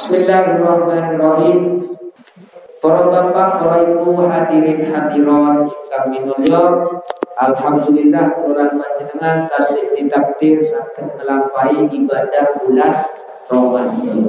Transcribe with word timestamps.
Bismillahirrahmanirrahim. 0.00 1.84
Para 2.80 3.04
bapak, 3.04 3.60
para 3.60 3.84
ibu, 3.84 4.16
hadirin 4.32 4.88
hadirat 4.88 5.68
kami 5.92 6.24
mulya. 6.24 6.80
Alhamdulillah 7.36 8.32
kuran 8.32 8.80
panjenengan 8.80 9.44
tasih 9.52 9.92
ditakdir 9.92 10.64
saged 10.64 11.04
ngelampahi 11.04 11.84
ibadah 11.92 12.48
bulan 12.64 12.96
Ramadan. 13.52 14.24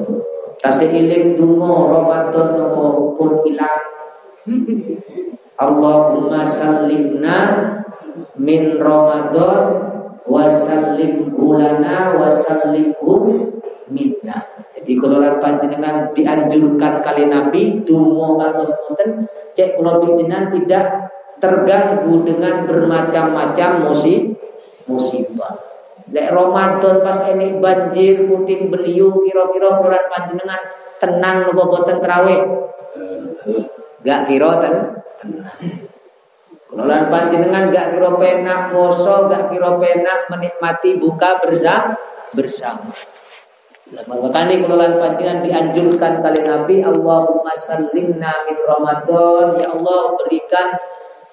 Tasih 0.60 0.92
iling 0.92 1.40
donga 1.40 1.72
Ramadan 1.88 2.48
nopo 2.60 3.16
pun 3.16 3.40
ilang. 3.48 3.84
Allahumma 5.56 6.44
sallimna 6.44 7.40
min 8.36 8.76
Ramadan 8.76 9.88
wa 10.28 10.52
sallim 10.52 11.32
ulana 11.32 12.20
wa 12.20 12.28
sallimhu 12.28 13.61
minna. 13.92 14.40
Jadi 14.74 14.98
kalau 14.98 15.20
panjenengan 15.38 16.10
dianjurkan 16.16 17.04
kali 17.04 17.28
Nabi 17.28 17.84
dungo 17.86 18.40
kalmus 18.40 18.72
ngoten 18.72 19.28
cek 19.54 19.78
kalau 19.78 20.02
panjenengan 20.02 20.50
tidak 20.50 20.86
terganggu 21.38 22.24
dengan 22.24 22.66
bermacam-macam 22.66 23.70
musib 23.86 24.34
musibah. 24.88 25.60
Lek 26.12 26.28
Ramadan 26.28 27.06
pas 27.06 27.24
ini 27.32 27.56
banjir 27.62 28.28
puting 28.28 28.68
beliung 28.68 29.24
kira-kira 29.24 29.80
bulan 29.80 30.04
panjenengan 30.12 30.62
tenang 31.00 31.48
nopo 31.48 31.72
boten 31.72 31.98
terawih. 32.04 32.42
Gak 34.02 34.28
kira 34.28 34.60
ten 34.60 34.76
tenang. 35.22 35.60
Kalau 36.72 37.00
panjenengan 37.12 37.68
gak 37.68 37.96
kira 37.96 38.10
penak 38.16 38.72
poso, 38.72 39.28
gak 39.28 39.52
kira 39.52 39.76
penak 39.76 40.20
menikmati 40.32 41.00
buka 41.00 41.40
bersama 41.44 41.96
bersama. 42.32 42.92
Makanya 43.92 44.64
kelolaan 44.64 44.96
panjangan 44.96 45.44
dianjurkan 45.44 46.24
kali 46.24 46.40
Nabi 46.48 46.80
Allahumma 46.80 47.52
sallimna 47.60 48.48
min 48.48 48.58
Ramadan 48.64 49.52
Ya 49.60 49.68
Allah 49.68 50.16
berikan 50.16 50.68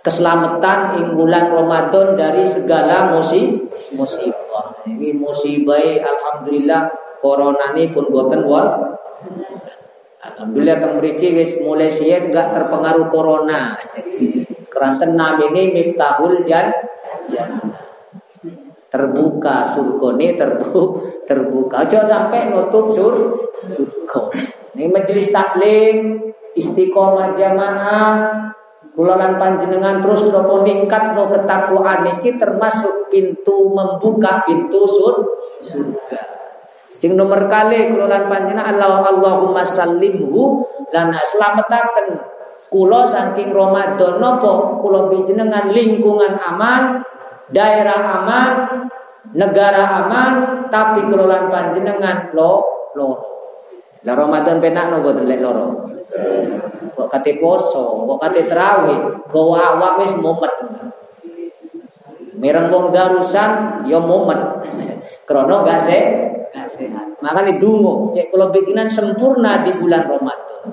keselamatan 0.02 0.98
ing 0.98 1.06
bulan 1.14 1.54
Ramadan 1.54 2.18
dari 2.18 2.42
segala 2.42 3.14
musib 3.14 3.70
musibah. 3.94 4.74
Ini 4.90 5.14
musibah 5.14 5.78
alhamdulillah 5.78 6.90
corona 7.22 7.78
ini 7.78 7.94
pun 7.94 8.10
boten 8.10 8.42
wal. 8.42 8.98
Alhamdulillah 10.18 10.82
teng 10.82 10.98
mriki 10.98 11.38
guys 11.38 11.62
mulai 11.62 11.86
siang 11.86 12.34
enggak 12.34 12.58
terpengaruh 12.58 13.06
corona. 13.06 13.78
Keranten 14.66 15.14
nam 15.14 15.38
ini 15.46 15.70
miftahul 15.70 16.42
jan 16.42 16.74
terbuka 18.88 19.68
surga 19.76 20.08
ini 20.16 20.26
terbuka 20.40 21.24
terbuka. 21.28 21.84
Aja 21.84 22.00
sampai 22.08 22.48
nutup 22.48 22.92
sur 22.92 23.14
surga. 23.68 24.20
Ini 24.76 24.88
majelis 24.88 25.28
taklim 25.28 26.28
istiqomah 26.56 27.36
jamaah 27.36 28.12
kulalan 28.98 29.38
panjenengan 29.38 30.02
terus 30.02 30.26
nopo 30.26 30.66
ningkat 30.66 31.14
no 31.14 31.30
ketakwaan 31.30 32.18
ini 32.18 32.34
termasuk 32.34 33.12
pintu 33.12 33.70
membuka 33.70 34.42
pintu 34.48 34.88
sur 34.88 35.14
surga. 35.62 36.22
Sing 36.90 37.14
nomor 37.14 37.46
kali 37.46 37.94
kulalan 37.94 38.26
panjenengan 38.26 38.74
Allah 38.74 39.06
Allahumma 39.06 39.62
sallimhu 39.62 40.66
lana. 40.90 41.20
Selamataken 41.22 42.18
kula 42.72 43.04
saking 43.04 43.52
Ramadan 43.52 44.18
nopo 44.18 44.80
kula 44.80 45.12
panjenengan 45.12 45.70
lingkungan 45.70 46.34
aman 46.40 47.04
daerah 47.52 47.98
aman, 48.20 48.50
negara 49.32 50.04
aman, 50.04 50.32
tapi 50.72 51.04
kelolaan 51.08 51.48
panjenengan 51.48 52.32
lo 52.32 52.64
lo. 52.96 53.10
Lah 54.06 54.14
Ramadan 54.14 54.62
penak 54.62 54.94
no 54.94 55.02
boten 55.02 55.26
lek 55.26 55.42
loro. 55.42 55.66
Kok 56.94 57.08
kate 57.10 57.38
poso, 57.42 58.06
kok 58.06 58.18
kate 58.22 58.46
terawih, 58.46 59.26
kok 59.26 59.46
awak 59.58 60.02
wis 60.02 60.14
mumet. 60.16 60.54
Mireng 62.38 62.70
wong 62.70 62.94
darusan 62.94 63.82
ya 63.90 63.98
mumet. 63.98 64.38
Krana 65.28 65.66
gak 65.66 65.80
se 65.84 65.98
gak 66.54 66.68
sehat. 66.72 67.06
Makane 67.20 67.58
dungo, 67.58 68.14
cek 68.14 68.30
kula 68.30 68.48
bikinan 68.54 68.88
sempurna 68.88 69.66
di 69.66 69.74
bulan 69.74 70.06
Ramadan. 70.06 70.72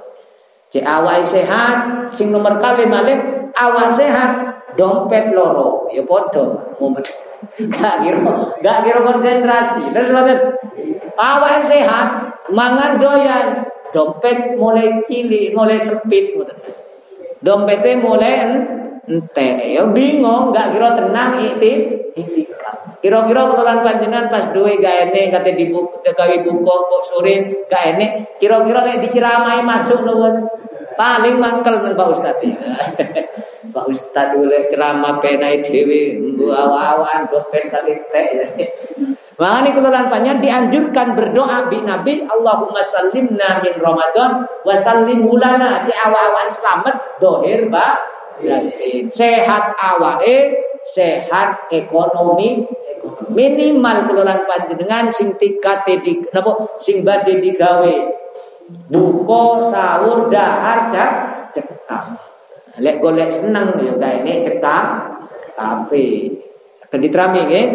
Cek 0.70 0.86
awak 0.86 1.26
sehat, 1.26 2.08
sing 2.14 2.30
nomor 2.32 2.62
kali 2.62 2.86
malih 2.88 3.52
awak 3.58 3.92
sehat, 3.92 4.55
dompet 4.76 5.32
loro. 5.36 5.90
Ya 5.92 6.04
podo 6.06 6.76
mumet 6.80 7.08
gak 7.56 7.96
kira 8.04 8.20
gak 8.62 8.80
kira 8.88 9.00
konsentrasi. 9.04 9.92
Terus 9.92 10.12
ngoten 10.12 10.40
awak 11.20 11.66
sehat 11.68 12.08
mangan 12.52 13.00
doyan. 13.02 13.48
Dompet 13.96 14.60
mulai 14.60 15.00
cilik 15.08 15.56
mulai 15.56 15.80
sempit 15.80 16.36
dompetnya 17.46 18.02
mulai 18.02 18.34
ente 19.06 19.50
ya 19.78 19.86
bingung 19.94 20.50
gak 20.50 20.74
kira 20.74 20.98
tenang 20.98 21.38
itu 21.38 21.74
kira-kira 23.06 23.54
kelolaan 23.54 23.86
panjenengan 23.86 24.34
pas 24.34 24.50
duwe 24.50 24.82
gak 24.82 25.14
ene 25.14 25.30
kate 25.30 25.54
dibuka 25.54 26.10
gawe 26.10 26.36
buka 26.42 26.74
kok 26.90 27.04
sore 27.06 27.34
gak 27.70 27.84
ene 27.96 28.34
kira-kira 28.42 28.82
lek 28.82 29.06
diceramai 29.06 29.62
masuk 29.62 30.02
lho 30.02 30.50
paling 30.98 31.38
mangkel 31.38 31.86
nang 31.86 31.94
Pak 31.94 32.08
Ustaz 32.18 32.42
Pak 33.76 33.92
Ustaz 33.92 34.32
oleh 34.40 34.72
ceramah 34.72 35.20
penai 35.20 35.60
dewi. 35.60 36.16
Mbu 36.16 36.48
awan 36.48 37.28
dosen 37.28 37.68
kali 37.68 38.00
teh. 38.08 38.28
Makanya 39.36 39.70
kalau 39.76 39.92
lampanya 39.92 40.40
dianjurkan 40.40 41.12
berdoa 41.12 41.68
bi 41.68 41.84
Nabi 41.84 42.24
Allahumma 42.24 42.80
sallimna 42.80 43.60
min 43.60 43.76
Ramadan 43.76 44.48
wa 44.64 44.76
sallim 44.80 45.28
hulana. 45.28 45.84
Di 45.84 45.92
awan 45.92 46.48
selamat 46.48 47.20
dohir 47.20 47.68
ba 47.68 48.00
sehat 49.12 49.76
awae 49.76 50.56
sehat 50.96 51.68
ekonomi. 51.68 52.64
Minimal 53.28 54.08
kelolaan 54.08 54.48
panjenengan 54.48 55.12
sing 55.12 55.36
tikate 55.36 56.00
di 56.00 56.24
napa 56.32 56.80
sing 56.80 57.04
badhe 57.04 57.44
digawe. 57.44 57.96
Buka 58.88 59.68
sahur 59.68 60.32
dahar 60.32 60.88
cak. 60.88 61.12
Cekam 61.52 62.25
Lek 62.76 63.00
golek 63.00 63.32
seneng 63.32 63.80
ya 63.80 63.96
ini 64.20 64.44
cetak 64.44 64.86
tapi 65.56 66.28
akan 66.84 67.00
diterami 67.00 67.40
nggih. 67.48 67.68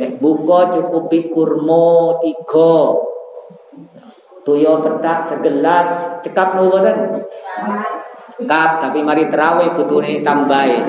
Lek 0.00 0.12
buka 0.16 0.72
cukupi 0.72 1.28
kurma 1.28 2.16
tiga. 2.24 2.96
Tuyo 4.48 4.80
petak 4.80 5.28
segelas 5.28 6.20
cekap 6.24 6.56
nu 6.56 6.72
boten? 6.72 7.20
Cekap 8.32 8.70
tapi 8.80 9.04
mari 9.04 9.28
terawih 9.28 9.76
kudune 9.76 10.24
tambahi. 10.24 10.88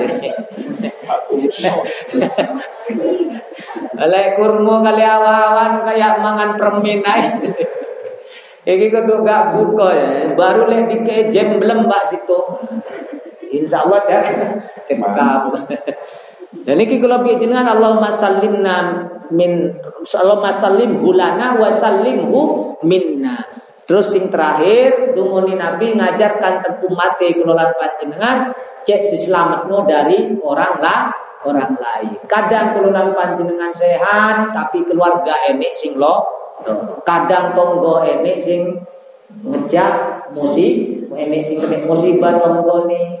Lek 4.00 4.28
kurma 4.32 4.80
kali 4.80 5.04
awan 5.04 5.84
kayak 5.84 6.24
mangan 6.24 6.56
permen 6.56 7.04
ae. 7.04 7.36
Iki 8.60 8.92
kudu 8.92 9.24
gak 9.24 9.56
buka 9.56 9.88
ya. 9.92 10.08
Baru 10.36 10.68
lek 10.68 10.92
dike 10.92 11.32
jemblem 11.32 11.88
Mbak 11.88 12.02
situ. 12.12 12.38
Insya 13.50 13.86
Allah 13.86 14.00
ya 14.06 14.20
cekap. 14.86 15.50
Dan 16.50 16.82
ini 16.82 16.98
kalau 16.98 17.22
jenengan 17.22 17.78
Allahumma 17.78 18.10
sallimna 18.10 19.06
min 19.30 19.70
Allahumma 20.02 20.50
sallim 20.50 20.98
hulana 20.98 21.54
wa 21.54 21.70
sallimhu 21.70 22.74
minna. 22.82 23.46
Terus 23.86 24.14
sing 24.14 24.30
terakhir 24.30 25.14
dunguni 25.14 25.58
Nabi 25.58 25.94
ngajarkan 25.98 26.62
tepung 26.62 26.94
mati 26.94 27.34
kulolan 27.34 27.74
panjenengan 27.74 28.54
cek 28.86 29.06
no 29.66 29.82
dari 29.86 30.34
orang 30.42 30.74
lah 30.82 31.10
orang 31.46 31.74
lain. 31.74 32.18
Kadang 32.26 32.78
kulolan 32.78 33.14
panjenengan 33.14 33.70
sehat 33.74 34.50
tapi 34.54 34.82
keluarga 34.86 35.34
enek 35.50 35.74
sing 35.74 35.94
lo. 35.98 36.22
Kadang 37.06 37.54
tonggo 37.54 38.02
enek 38.02 38.42
sing 38.42 38.74
ngejak 39.46 40.26
musik 40.34 41.06
enek 41.14 41.46
sing 41.46 41.58
musibah 41.86 42.38
tonggo 42.42 42.90
nih 42.90 43.18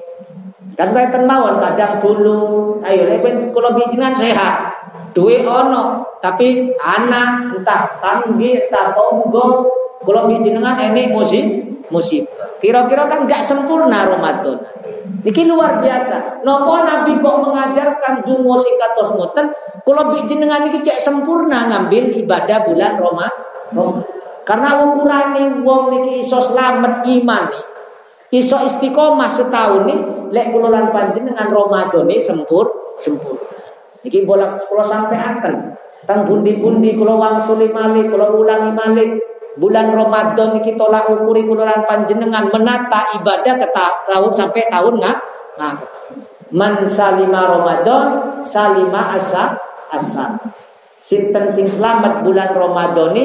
Kan 0.80 0.96
kaya 0.96 1.12
mawon 1.28 1.60
kadang 1.60 2.00
dulu, 2.00 2.40
ayo 2.80 3.04
lek 3.04 3.52
kalau 3.52 3.76
bijinan 3.76 4.16
sehat. 4.16 4.72
Duwe 5.12 5.44
ono, 5.44 6.08
tapi 6.24 6.72
anak 6.80 7.52
entah 7.52 8.00
tanggi 8.00 8.64
entah 8.64 8.96
tonggo 8.96 9.68
kalau 10.00 10.24
bijinengan 10.24 10.80
ini 10.88 11.12
musib 11.12 11.44
musib. 11.92 12.24
Kira-kira 12.64 13.04
kan 13.04 13.28
gak 13.28 13.44
sempurna 13.44 14.08
Ramadan. 14.08 14.56
Niki 15.20 15.44
luar 15.44 15.84
biasa. 15.84 16.40
Nopo 16.48 16.80
Nabi 16.80 17.20
kok 17.20 17.36
mengajarkan 17.44 18.24
dungo 18.24 18.56
sikatos 18.56 19.12
ngoten, 19.20 19.52
kalau 19.84 20.08
bijinengan 20.16 20.64
niki 20.64 20.80
cek 20.80 20.96
sempurna 20.96 21.68
ngambil 21.68 22.08
ibadah 22.24 22.64
bulan 22.64 22.96
Roma. 22.96 23.28
Roma. 23.76 24.00
Karena 24.48 24.80
ukuran 24.80 25.60
wong 25.60 25.82
niki 25.92 26.24
iso 26.24 26.40
iman 26.56 27.44
nih. 27.52 27.64
Iso 28.30 28.56
istiqomah 28.64 29.28
setahun 29.28 29.84
nih 29.84 30.19
lek 30.30 30.54
kula 30.54 30.70
lan 30.70 30.94
panjenengan 30.94 31.50
Ramadan 31.50 32.06
ini 32.06 32.22
sempur 32.22 32.96
sempur. 32.96 33.36
Iki 34.00 34.24
bolak 34.24 34.64
kula 34.64 34.80
sampai 34.80 35.18
akan 35.18 35.76
tang 36.08 36.24
bundi-bundi 36.24 36.96
kula 36.96 37.18
wangsuli 37.18 37.68
malih 37.68 38.08
kula 38.08 38.32
ulangi 38.32 38.72
malih. 38.72 39.10
Bulan 39.58 39.90
Ramadan 39.90 40.56
iki 40.62 40.78
tolak 40.78 41.10
ukuri 41.10 41.42
kululan 41.42 41.82
panjenengan 41.82 42.46
menata 42.54 43.10
ibadah 43.18 43.58
ke 43.58 43.66
tahun 44.06 44.30
sampai 44.30 44.62
tahun 44.70 45.02
nggak 45.02 45.16
nah, 45.58 45.74
man 46.54 46.86
salima 46.86 47.50
Ramadan 47.58 48.30
salima 48.46 49.18
asa 49.18 49.58
asa. 49.90 50.38
Sinten 51.02 51.50
sing 51.50 51.66
selamat 51.66 52.22
bulan 52.22 52.54
Ramadan 52.54 53.10
ini 53.10 53.24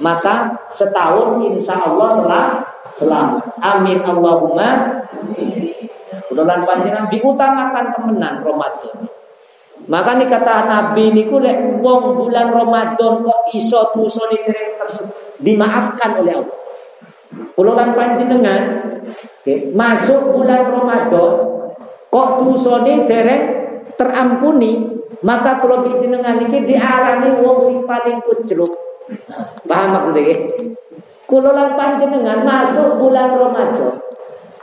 maka 0.00 0.56
setahun 0.72 1.44
insya 1.44 1.76
Allah 1.84 2.08
selam 2.24 2.48
selamat. 2.96 3.44
Amin. 3.60 4.00
Allahumma 4.00 4.68
Kululan 6.36 6.68
panjenengan 6.68 7.08
diutamakan 7.08 7.96
temenan 7.96 8.44
Ramadan 8.44 9.08
maka 9.86 10.18
nih 10.18 10.26
kata 10.26 10.66
Nabi 10.66 11.14
niku 11.14 11.38
lek 11.38 11.78
wong 11.78 12.18
bulan 12.18 12.50
Ramadan 12.50 13.22
kok 13.22 13.40
iso 13.54 13.92
dosane 13.94 14.42
dereng 14.42 14.82
dimaafkan 15.38 16.24
oleh 16.24 16.34
Allah. 16.42 16.58
Kula 17.54 17.72
lan 17.76 17.90
panjenengan 17.94 18.62
okay, 19.44 19.70
masuk 19.76 20.34
bulan 20.34 20.74
Ramadan 20.74 21.32
kok 22.10 22.28
dosane 22.42 23.06
dereng 23.06 23.44
terampuni, 23.94 24.90
maka 25.22 25.62
kula 25.62 25.86
panjenengan 25.86 26.42
iki 26.42 26.66
diarani 26.66 27.38
wong 27.38 27.58
sing 27.62 27.78
paling 27.86 28.18
kucluk. 28.26 28.72
Paham 29.70 29.88
maksudnya? 29.94 30.34
Kula 31.30 31.54
lan 31.54 31.78
panjenengan 31.78 32.42
masuk 32.42 32.98
bulan 32.98 33.38
Ramadan 33.38 34.05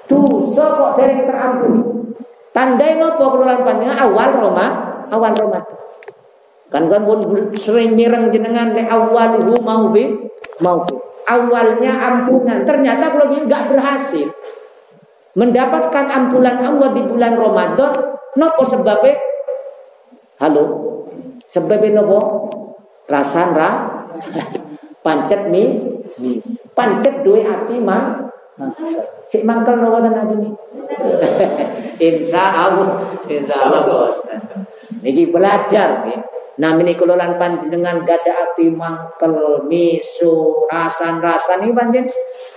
dosa 0.07 0.65
kok 0.77 0.91
dereng 0.99 1.23
terampuni. 1.27 1.81
Tandai 2.53 3.01
nopo 3.01 3.33
kula 3.33 3.57
lan 3.57 3.59
panjenengan 3.65 3.97
awal 3.97 4.29
Ramadan 4.29 4.93
awal 5.13 5.33
Ramadan. 5.37 5.77
Kan 6.73 6.89
kan 6.89 7.05
pun 7.05 7.21
sering 7.53 7.93
mireng 7.93 8.33
jenengan 8.33 8.73
le 8.73 8.81
awaluhu 8.89 9.61
mau 9.61 9.93
bi 9.93 10.09
mau 10.57 10.81
awalnya 11.29 11.93
ampunan. 12.01 12.65
Ternyata 12.65 13.13
kalau 13.13 13.29
dia 13.29 13.45
nggak 13.45 13.63
berhasil 13.69 14.27
mendapatkan 15.37 16.05
ampunan 16.09 16.61
Allah 16.61 16.89
di 16.93 17.01
bulan 17.05 17.33
Ramadan, 17.37 17.93
nopo 18.37 18.61
sebabnya? 18.65 19.17
Halo, 20.41 20.63
sebabnya 21.49 22.01
nopo? 22.01 22.49
Rasan 23.03 23.53
ra 23.53 23.69
pancet 25.05 25.51
mi, 25.51 25.77
pancet 26.73 27.21
dua 27.21 27.43
hati 27.43 27.77
mang 27.77 28.32
Si 29.25 29.41
mangkel 29.41 29.81
nopo 29.81 29.97
tadi 29.97 30.35
nih. 30.37 30.53
Insya 32.13 32.43
Allah, 32.53 33.17
insya 33.25 33.65
Allah. 33.65 34.13
Niki 35.01 35.33
belajar 35.33 36.05
nggih. 36.05 36.21
Namine 36.53 36.93
kula 36.93 37.17
lan 37.17 37.41
panjenengan 37.41 38.05
gada 38.05 38.29
api 38.45 38.69
mangkel 38.69 39.65
misu 39.65 40.69
rasan-rasan 40.69 41.65
iki 41.65 41.73
panjen 41.73 42.05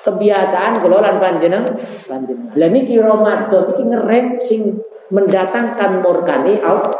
kebiasaan 0.04 0.84
kula 0.84 1.00
lan 1.00 1.16
panjenengan 1.16 1.64
panjenengan. 2.04 2.52
Lah 2.60 2.68
niki 2.68 3.00
Ramadan 3.00 3.72
iki 3.72 3.82
ngerem 3.88 4.26
sing 4.36 4.60
mendatangkan 5.08 6.04
murkani 6.04 6.60
Allah. 6.60 6.92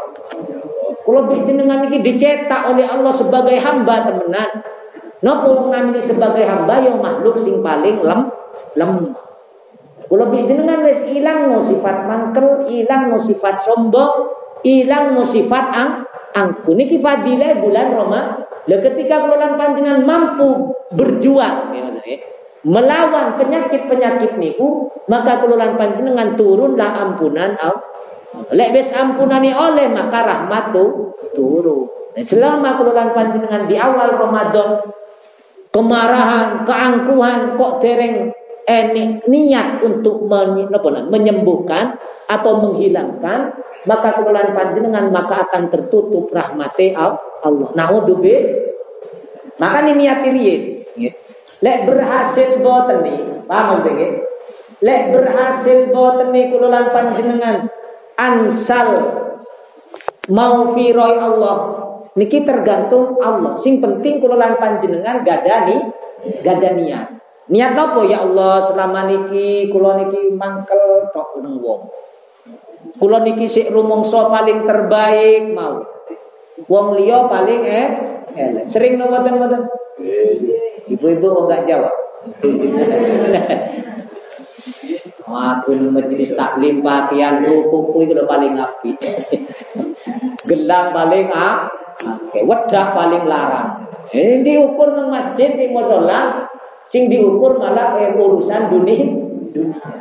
Kula 1.05 1.29
jenengan 1.45 1.85
iki 1.85 2.01
dicetak 2.01 2.65
oleh 2.65 2.89
Allah 2.89 3.13
sebagai 3.13 3.61
hamba 3.61 4.09
temenan. 4.09 4.49
Napa 5.21 5.49
namine 5.69 6.01
sebagai 6.01 6.45
hamba 6.45 6.81
yang 6.81 6.97
makhluk 6.97 7.37
sing 7.37 7.61
paling 7.61 8.01
lem 8.01 8.29
lem. 8.75 9.15
Kula 10.07 10.31
jenengan 10.31 10.87
wis 10.87 11.03
ilang 11.11 11.51
no 11.51 11.59
sifat 11.59 12.07
mangkel, 12.07 12.63
ilang 12.71 13.11
no 13.11 13.19
sifat 13.19 13.59
sombong, 13.59 14.37
hilang 14.65 15.13
musifat 15.13 15.65
ang 15.73 15.89
angku 16.33 16.73
niki 16.73 16.97
fadilah 17.01 17.57
bulan 17.61 17.87
Roma 17.93 18.21
lah 18.67 18.79
ketika 18.83 19.25
bulan 19.25 19.55
panjenengan 19.55 20.03
mampu 20.03 20.75
berjuang 20.91 21.71
melawan 22.67 23.39
penyakit-penyakit 23.39 24.35
niku 24.35 24.91
maka 25.07 25.39
kululan 25.39 25.79
panjenengan 25.79 26.35
turunlah 26.35 26.99
ampunan 26.99 27.55
Allah. 27.63 27.79
Lek 28.51 28.75
wis 28.75 28.91
ampunani 28.91 29.55
oleh 29.55 29.87
maka 29.87 30.19
rahmat 30.19 30.75
tu 30.75 31.15
turun. 31.31 31.87
Selama 32.19 32.75
kululan 32.75 33.15
panjenengan 33.15 33.71
di 33.71 33.79
awal 33.79 34.19
Ramadan 34.19 34.83
kemarahan 35.71 36.67
keangkuhan 36.67 37.55
kok 37.55 37.73
dereng 37.79 38.35
eh, 38.67 38.91
niat 39.25 39.79
untuk 39.81 40.27
menyembuhkan 41.07 41.95
atau 42.27 42.59
menghilangkan 42.59 43.55
maka 43.87 44.19
kemuliaan 44.19 44.51
panjenengan 44.51 45.07
maka 45.07 45.47
akan 45.47 45.71
tertutup 45.71 46.27
rahmati 46.27 46.91
Allah. 46.91 47.71
Naudzubillah. 47.71 48.67
Maka 49.57 49.77
ini 49.87 49.93
niat 50.03 50.19
riyin. 50.27 50.61
Lek 51.57 51.89
berhasil 51.89 52.61
boten 52.61 53.01
nih, 53.01 53.21
paham 53.49 53.81
nggih? 53.81 54.21
Lek 54.83 55.01
berhasil 55.09 55.89
boten 55.89 56.29
nih 56.29 56.53
kululan 56.53 56.93
panjenengan 56.93 57.65
ansal 58.13 58.89
mau 60.29 60.75
firoi 60.77 61.17
Allah. 61.17 61.57
Niki 62.17 62.45
tergantung 62.45 63.17
Allah. 63.21 63.57
Sing 63.57 63.81
penting 63.81 64.21
kululan 64.21 64.57
panjenengan 64.61 65.25
gadani 65.25 65.89
gadanian. 66.45 67.16
Niat 67.47 67.79
apa 67.79 68.03
ya 68.03 68.27
Allah 68.27 68.59
selama 68.59 69.07
niki 69.07 69.71
kula 69.71 69.95
niki 70.03 70.35
mangkel 70.35 71.07
tok 71.15 71.39
wong. 71.39 71.87
Kula 72.99 73.23
niki 73.23 73.47
sik 73.47 73.71
rumangsa 73.71 74.27
paling 74.27 74.67
terbaik 74.67 75.55
mau. 75.55 75.79
Wong 76.67 76.99
liya 76.99 77.31
paling 77.31 77.61
eh 77.63 77.87
elek. 78.35 78.65
Sering 78.67 78.99
no 78.99 79.07
mboten? 79.07 79.63
Ibu-ibu 80.87 81.25
kok 81.27 81.43
enggak 81.47 81.63
jawab. 81.67 81.95
Aku 85.27 85.75
majelis 85.91 86.31
taklim 86.39 86.79
pakaian 86.79 87.43
rukuku 87.43 88.07
itu 88.07 88.23
paling 88.23 88.55
api. 88.55 88.95
Gelang 90.47 90.95
paling 90.95 91.27
ah, 91.35 91.67
oke, 91.99 92.39
wedak 92.47 92.95
paling 92.95 93.27
larang. 93.27 93.83
Ini 94.07 94.39
diukur 94.39 94.95
nang 94.95 95.11
masjid 95.11 95.51
di 95.59 95.67
musola, 95.67 96.47
sing 96.91 97.11
diukur 97.11 97.59
malah 97.59 97.99
eh, 97.99 98.15
urusan 98.15 98.71
dunia. 98.71 99.05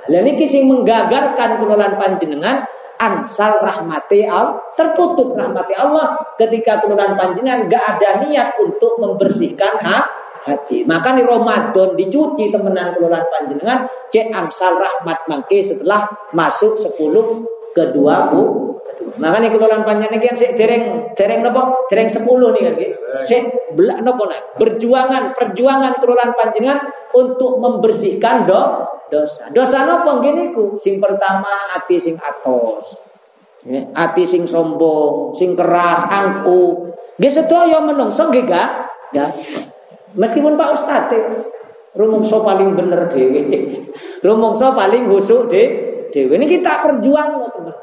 Lah 0.06 0.20
niki 0.22 0.46
sing 0.46 0.68
menggagalkan 0.68 1.62
kelolaan 1.62 1.96
panjenengan 1.96 2.66
ansal 2.96 3.60
rahmati 3.60 4.24
Allah 4.24 4.56
tertutup 4.72 5.36
rahmati 5.36 5.76
Allah 5.76 6.16
ketika 6.40 6.80
turunan 6.80 7.16
panjenengan 7.16 7.68
gak 7.68 7.84
ada 7.96 8.24
niat 8.24 8.56
untuk 8.60 8.96
membersihkan 8.96 9.76
hati 9.84 10.86
maka 10.88 11.12
nih 11.12 11.26
Ramadan 11.26 11.92
dicuci 11.92 12.48
temenan 12.48 12.96
turunan 12.96 13.24
panjenengan 13.28 13.84
cek 14.08 14.32
amsal 14.32 14.80
rahmat 14.80 15.28
mangke 15.28 15.60
setelah 15.60 16.08
masuk 16.32 16.78
10 16.80 17.55
kedua 17.76 18.32
bu 18.32 18.42
maka 19.20 19.36
nih 19.40 19.52
kelolaan 19.52 19.84
panjenengan 19.84 20.32
yang 20.32 20.36
sih 20.36 20.56
dereng 20.56 21.12
dereng 21.12 21.44
nopo 21.44 21.88
dereng 21.92 22.08
10 22.08 22.24
nih 22.24 22.62
kan 22.64 22.74
sih 23.28 23.40
belak 23.76 24.00
nopo 24.00 24.24
nih 24.28 24.40
berjuangan 24.56 25.36
perjuangan 25.36 25.92
kelolaan 26.00 26.32
panjenengan 26.32 26.80
untuk 27.12 27.60
membersihkan 27.60 28.48
do 28.48 28.60
dosa. 29.10 29.48
Dosa 29.54 29.86
napa 29.86 30.18
ngene 30.18 30.52
ku? 30.52 30.78
Sing 30.82 30.98
pertama 30.98 31.70
ati 31.74 31.98
sing 31.98 32.18
atos. 32.18 32.98
Ya, 33.66 33.82
ati 33.98 34.22
sing 34.22 34.46
sombong, 34.46 35.34
sing 35.34 35.58
keras, 35.58 36.06
angku. 36.06 36.94
Nggih 37.18 37.32
sedaya 37.32 37.82
menungso 37.82 38.30
nggih 38.30 38.46
gak? 38.46 38.70
Gak. 39.10 39.30
Meskipun 40.14 40.54
Pak 40.54 40.70
Ustaz 40.76 41.10
rumongso 41.96 42.44
paling 42.44 42.76
bener 42.76 43.08
dhewe. 43.10 43.42
rumongso 44.26 44.70
paling 44.76 45.08
husuk 45.10 45.48
de 45.50 45.64
dhewe. 46.16 46.40
Ini 46.40 46.48
kita 46.48 46.80
perjuang 46.80 47.44
teman. 47.52 47.76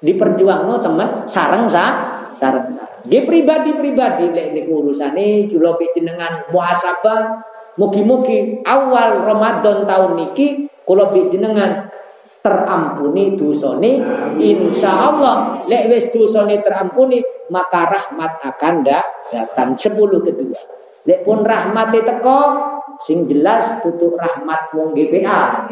Diperjuangno 0.00 0.80
teman. 0.80 1.08
Sareng 1.28 1.68
sa 1.68 1.84
sareng 2.32 2.72
sareng. 2.72 3.04
Nggih 3.04 3.22
pribadi-pribadi 3.28 4.32
lek 4.32 4.48
niku 4.56 4.80
urusane 4.80 5.44
jula 5.44 5.76
jenengan 5.92 6.48
muhasabah. 6.48 7.52
Mugi-mugi 7.76 8.64
awal 8.64 9.28
Ramadan 9.28 9.84
tahun 9.84 10.16
niki 10.16 10.64
kula 10.88 11.12
jenengan 11.28 11.92
terampuni 12.40 13.36
dosane. 13.36 14.00
Allah 14.80 15.60
lek 15.68 15.92
wis 15.92 16.08
dosane 16.08 16.64
terampuni 16.64 17.20
maka 17.52 17.84
rahmat 17.84 18.40
akan 18.40 18.74
datang. 18.80 19.76
Sepuluh 19.76 20.24
kedua. 20.24 20.56
Lek 21.04 21.22
pun 21.22 21.44
rahmate 21.44 22.00
teko 22.02 22.40
sing 23.04 23.28
jelas 23.28 23.84
tutup 23.84 24.16
rahmat 24.16 24.72
wong 24.72 24.96
GPA 24.96 25.68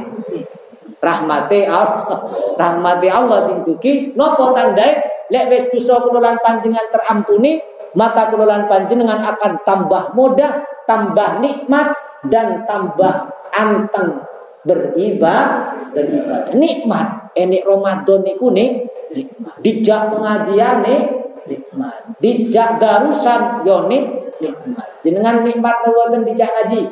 rahmate 1.04 1.68
Allah. 1.68 2.24
Rahmate 2.56 3.08
Allah 3.12 3.38
sing 3.44 3.60
duki 3.60 4.16
napa 4.16 4.56
tandai 4.56 5.04
lek 5.28 5.44
wis 5.52 5.64
dosa 5.68 6.00
kula 6.00 6.40
panjenengan 6.40 6.88
terampuni 6.88 7.60
maka 7.94 8.28
kelolaan 8.28 8.66
panjenengan 8.66 9.22
akan 9.22 9.62
tambah 9.62 10.12
mudah, 10.18 10.66
tambah 10.84 11.38
nikmat 11.38 11.94
dan 12.26 12.66
tambah 12.66 13.30
anteng 13.54 14.26
beribadah. 14.66 15.78
Beribadah 15.94 16.52
nikmat. 16.58 17.30
Ini 17.34 17.62
Ramadan 17.62 18.22
niku 18.26 18.50
nih 18.50 18.82
nikmat. 19.14 19.54
Dijak 19.62 20.10
pengajian 20.10 20.82
nih 20.82 21.00
nikmat. 21.46 22.18
Dijak 22.18 22.82
darusan 22.82 23.62
yo 23.62 23.86
nikmat. 23.86 24.88
Jenengan 25.06 25.46
nikmat 25.46 25.86
mboten 25.86 26.26
dijak 26.26 26.50
ngaji 26.50 26.82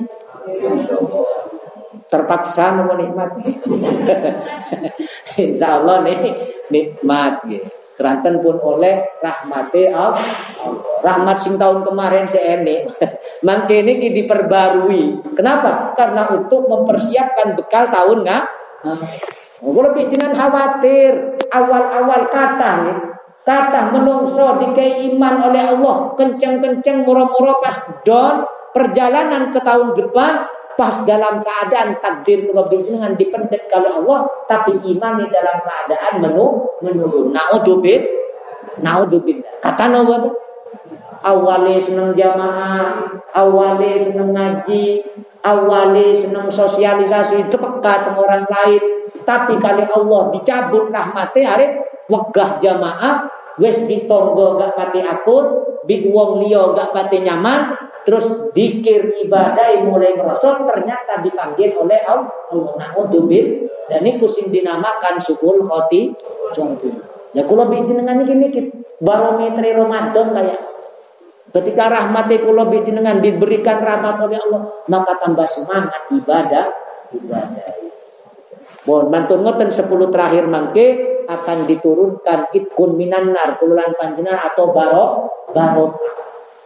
Terpaksa 2.12 2.76
mau 2.76 2.92
nikmat. 2.92 3.40
Insya 5.40 5.80
Allah 5.80 6.04
nih 6.04 6.18
nikmat 6.68 7.40
gitu. 7.48 7.64
Keranten 7.96 8.44
pun 8.44 8.60
oleh 8.60 9.16
rahmati 9.24 9.88
Allah. 9.88 10.20
Rahmat 11.00 11.40
sing 11.40 11.56
tahun 11.56 11.80
kemarin 11.80 12.28
ini. 12.28 12.84
Mangke 13.48 13.80
ini 13.80 14.12
diperbarui. 14.12 15.32
Kenapa? 15.32 15.96
Karena 15.96 16.28
untuk 16.36 16.68
mempersiapkan 16.68 17.56
bekal 17.56 17.88
tahun 17.88 18.28
nggak? 18.28 18.44
Kalau 19.62 19.90
pikiran 19.96 20.36
khawatir 20.36 21.38
awal-awal 21.48 22.28
kata 22.28 22.70
nih 22.82 22.98
Kata 23.42 23.90
menungso 23.90 24.54
dikai 24.62 25.02
iman 25.10 25.50
oleh 25.50 25.62
Allah 25.74 26.14
kenceng-kenceng 26.14 27.02
murah-murah 27.02 27.58
pas 27.58 27.74
don 28.06 28.46
perjalanan 28.70 29.50
ke 29.50 29.58
tahun 29.58 29.98
depan 29.98 30.46
pas 30.78 31.04
dalam 31.04 31.42
keadaan 31.42 31.96
takdir 32.00 32.48
lebih 32.48 32.80
dengan 32.84 33.12
dipendet 33.16 33.68
kalau 33.68 34.02
Allah 34.02 34.26
tapi 34.48 34.76
iman 34.76 35.20
di 35.20 35.26
dalam 35.28 35.58
keadaan 35.62 36.14
menu 36.22 36.46
menurun. 36.80 37.32
Naudzubil 37.32 38.02
naudzubil. 38.80 39.42
Kata 39.60 39.92
nawa 39.92 40.32
awalnya 41.22 41.78
seneng 41.78 42.16
jamaah 42.16 43.04
awalnya 43.36 44.00
seneng 44.00 44.32
ngaji 44.32 45.02
awalnya 45.42 46.14
seneng 46.16 46.48
sosialisasi 46.48 47.46
sama 47.50 48.18
orang 48.18 48.46
lain. 48.48 48.82
Tapi 49.22 49.54
kali 49.62 49.86
Allah 49.86 50.22
dicabut 50.34 50.90
rahmatnya 50.90 51.46
hari 51.46 51.66
wegah 52.10 52.58
jamaah 52.58 53.41
wes 53.60 53.82
ditonggo 53.84 54.56
gak 54.56 54.72
pati 54.76 55.00
akut 55.04 55.46
bi 55.84 56.08
wong 56.08 56.44
liya 56.44 56.72
gak 56.72 56.94
pati 56.94 57.20
nyaman 57.20 57.76
terus 58.02 58.50
dikir 58.50 59.14
ibadah 59.26 59.78
mulai 59.86 60.16
merosot 60.18 60.66
ternyata 60.66 61.22
dipanggil 61.22 61.76
oleh 61.78 62.00
Allah 62.02 62.32
naudzubil 62.52 63.70
dan 63.86 64.02
ini 64.02 64.18
kusim 64.18 64.50
dinamakan 64.50 65.22
sukul 65.22 65.62
khoti 65.62 66.10
contoh 66.54 66.92
ya 67.36 67.46
kalau 67.46 67.70
dengan 67.70 68.22
ini 68.24 68.48
barometer 69.02 69.64
Ramadan 69.74 70.28
kayak. 70.30 70.60
Ketika 71.52 71.84
rahmati 71.92 72.40
kula 72.40 72.64
dengan 72.80 73.20
diberikan 73.20 73.76
rahmat 73.76 74.24
oleh 74.24 74.40
Allah 74.40 74.62
maka 74.88 75.20
tambah 75.20 75.44
semangat 75.44 76.08
ibadah 76.08 76.72
ibadah. 77.12 77.76
Mohon 78.88 79.06
mantun 79.12 79.44
ngoten 79.44 79.68
10 79.68 79.84
terakhir 80.08 80.48
mangke 80.48 80.86
akan 81.40 81.64
diturunkan 81.64 82.52
itkun 82.52 82.98
minanar 82.98 83.56
kululan 83.56 83.92
panjenengan 83.96 84.52
atau 84.52 84.72
barok 84.74 85.10
barok. 85.52 85.92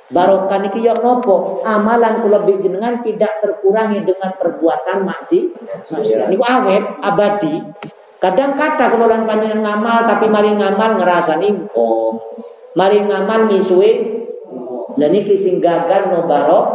Barokah 0.06 0.62
niki 0.62 0.86
yo 0.86 0.94
nopo? 1.02 1.66
Amalan 1.66 2.22
kula 2.22 2.46
jenengan 2.46 3.02
tidak 3.02 3.42
terkurangi 3.42 4.06
dengan 4.06 4.38
perbuatan 4.38 5.02
maksi 5.02 5.50
maksiat. 5.90 6.30
Niku 6.30 6.46
awet 6.46 7.02
abadi. 7.02 7.58
Kadang 8.22 8.54
kata 8.54 8.94
kululan 8.94 9.26
panjenengan 9.26 9.66
ngamal 9.66 10.06
tapi 10.06 10.30
mari 10.30 10.54
ngamal 10.54 11.02
ngerasani 11.02 11.74
oh 11.74 12.22
mari 12.78 13.02
ngamal 13.02 13.50
misue 13.50 14.22
dan 14.94 15.10
niki 15.10 15.34
sing 15.34 15.58
gagal 15.58 16.14
no 16.14 16.24
barok 16.24 16.66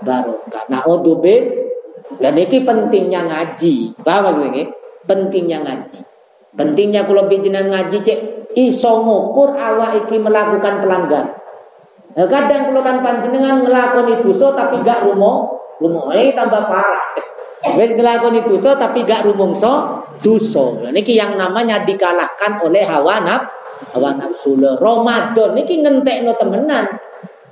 barokah 0.00 0.64
nah 0.72 0.82
odobe 0.88 1.68
dan 2.16 2.40
niki 2.40 2.64
pentingnya 2.64 3.28
ngaji. 3.28 4.00
Paham 4.00 4.32
maksudnya 4.32 4.64
pentingnya 5.04 5.60
ngaji. 5.60 6.07
Pentingnya 6.56 7.04
kalau 7.04 7.28
bijinan 7.28 7.68
ngaji 7.68 7.98
cek 8.00 8.20
iso 8.56 9.04
ngukur 9.04 9.52
awak 9.52 10.06
iki 10.06 10.16
melakukan 10.16 10.80
pelanggan. 10.80 11.26
Nah, 12.16 12.26
kadang 12.26 12.72
kan 12.72 12.98
panjenengan 13.04 13.62
ngelakoni 13.62 14.24
dosa 14.24 14.56
tapi 14.56 14.80
gak 14.82 15.06
rumo, 15.06 15.60
rumo 15.78 16.08
ini 16.10 16.32
tambah 16.32 16.66
parah. 16.66 17.14
Wes 17.76 17.94
ngelakoni 17.94 18.42
dosa 18.48 18.74
tapi 18.80 19.04
gak 19.04 19.28
rumongso 19.28 20.02
dosa. 20.24 20.88
Niki 20.88 21.14
yang 21.14 21.36
namanya 21.36 21.84
dikalahkan 21.84 22.64
oleh 22.64 22.82
hawa 22.82 23.22
naf, 23.22 23.42
hawa 23.94 24.16
nafsu. 24.16 24.56
Ramadan 24.58 25.52
niki 25.52 25.84
ngentekno 25.84 26.34
temenan. 26.34 26.88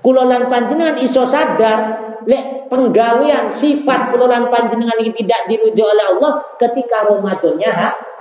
Kulolan 0.03 0.47
panjenengan 0.47 0.99
iso 1.03 1.27
sadar 1.27 1.99
lek 2.27 2.67
penggawean 2.71 3.51
sifat 3.51 4.11
kelolaan 4.11 4.51
panjenengan 4.51 4.99
ini 4.99 5.15
tidak 5.15 5.47
dirujuk 5.51 5.87
oleh 5.87 6.07
Allah 6.15 6.33
ketika 6.59 7.07
Ramadannya 7.07 7.71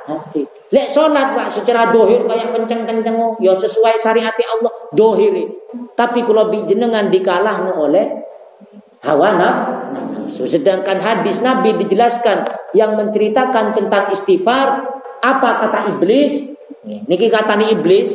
hasil. 0.05 0.45
Lek 0.73 0.87
sholat 0.89 1.37
pak 1.37 1.49
secara 1.53 1.93
dohir 1.93 2.25
kayak 2.25 2.53
kenceng-kenceng 2.53 3.15
oh, 3.17 3.37
ya 3.37 3.53
sesuai 3.57 4.01
syariat 4.01 4.33
Allah 4.33 4.73
dohiri. 4.93 5.45
Tapi 5.93 6.25
kalau 6.25 6.49
jenengan 6.65 7.09
dikalah 7.09 7.61
oleh 7.75 8.05
hawa 9.05 9.29
nafsu. 9.37 10.49
Sedangkan 10.49 11.01
hadis 11.01 11.41
Nabi 11.41 11.77
dijelaskan 11.77 12.49
yang 12.73 12.97
menceritakan 12.97 13.77
tentang 13.77 14.09
istighfar 14.11 14.83
apa 15.21 15.49
kata 15.65 15.79
iblis? 15.97 16.33
Niki 16.85 17.33
kata 17.33 17.57
nih 17.57 17.77
iblis 17.81 18.13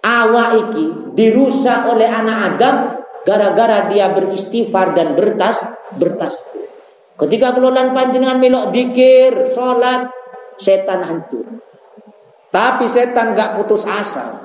awak 0.00 0.48
iki 0.68 0.84
dirusak 1.12 1.88
oleh 1.88 2.08
anak 2.08 2.56
Adam 2.56 2.76
gara-gara 3.24 3.92
dia 3.92 4.08
beristighfar 4.16 4.96
dan 4.96 5.12
bertas 5.12 5.60
bertas 5.96 6.40
ketika 7.20 7.52
kelolaan 7.52 7.92
panjenengan 7.92 8.40
melok 8.40 8.72
dikir 8.72 9.52
sholat 9.52 10.08
setan 10.60 11.00
hancur. 11.00 11.48
Tapi 12.52 12.84
setan 12.84 13.32
gak 13.32 13.56
putus 13.56 13.88
asa. 13.88 14.36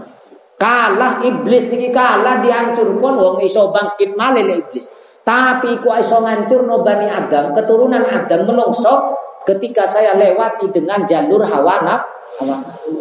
Kalah 0.56 1.20
iblis 1.28 1.68
niki 1.68 1.92
kalah 1.92 2.40
dihancurkan 2.40 3.20
wong 3.20 3.44
iso 3.44 3.76
bangkit 3.76 4.16
malih 4.16 4.48
iblis. 4.48 4.88
Tapi 5.26 5.82
ku 5.84 5.92
iso 5.92 6.24
ngancur 6.24 6.64
no 6.64 6.80
bani 6.80 7.12
Adam. 7.12 7.52
Keturunan 7.52 8.08
Adam 8.08 8.48
menungso 8.48 9.20
ketika 9.44 9.84
saya 9.84 10.16
lewati 10.16 10.72
dengan 10.72 11.04
jalur 11.04 11.44
hawa 11.44 11.84
nafsu 11.84 12.46
hawa 12.46 12.58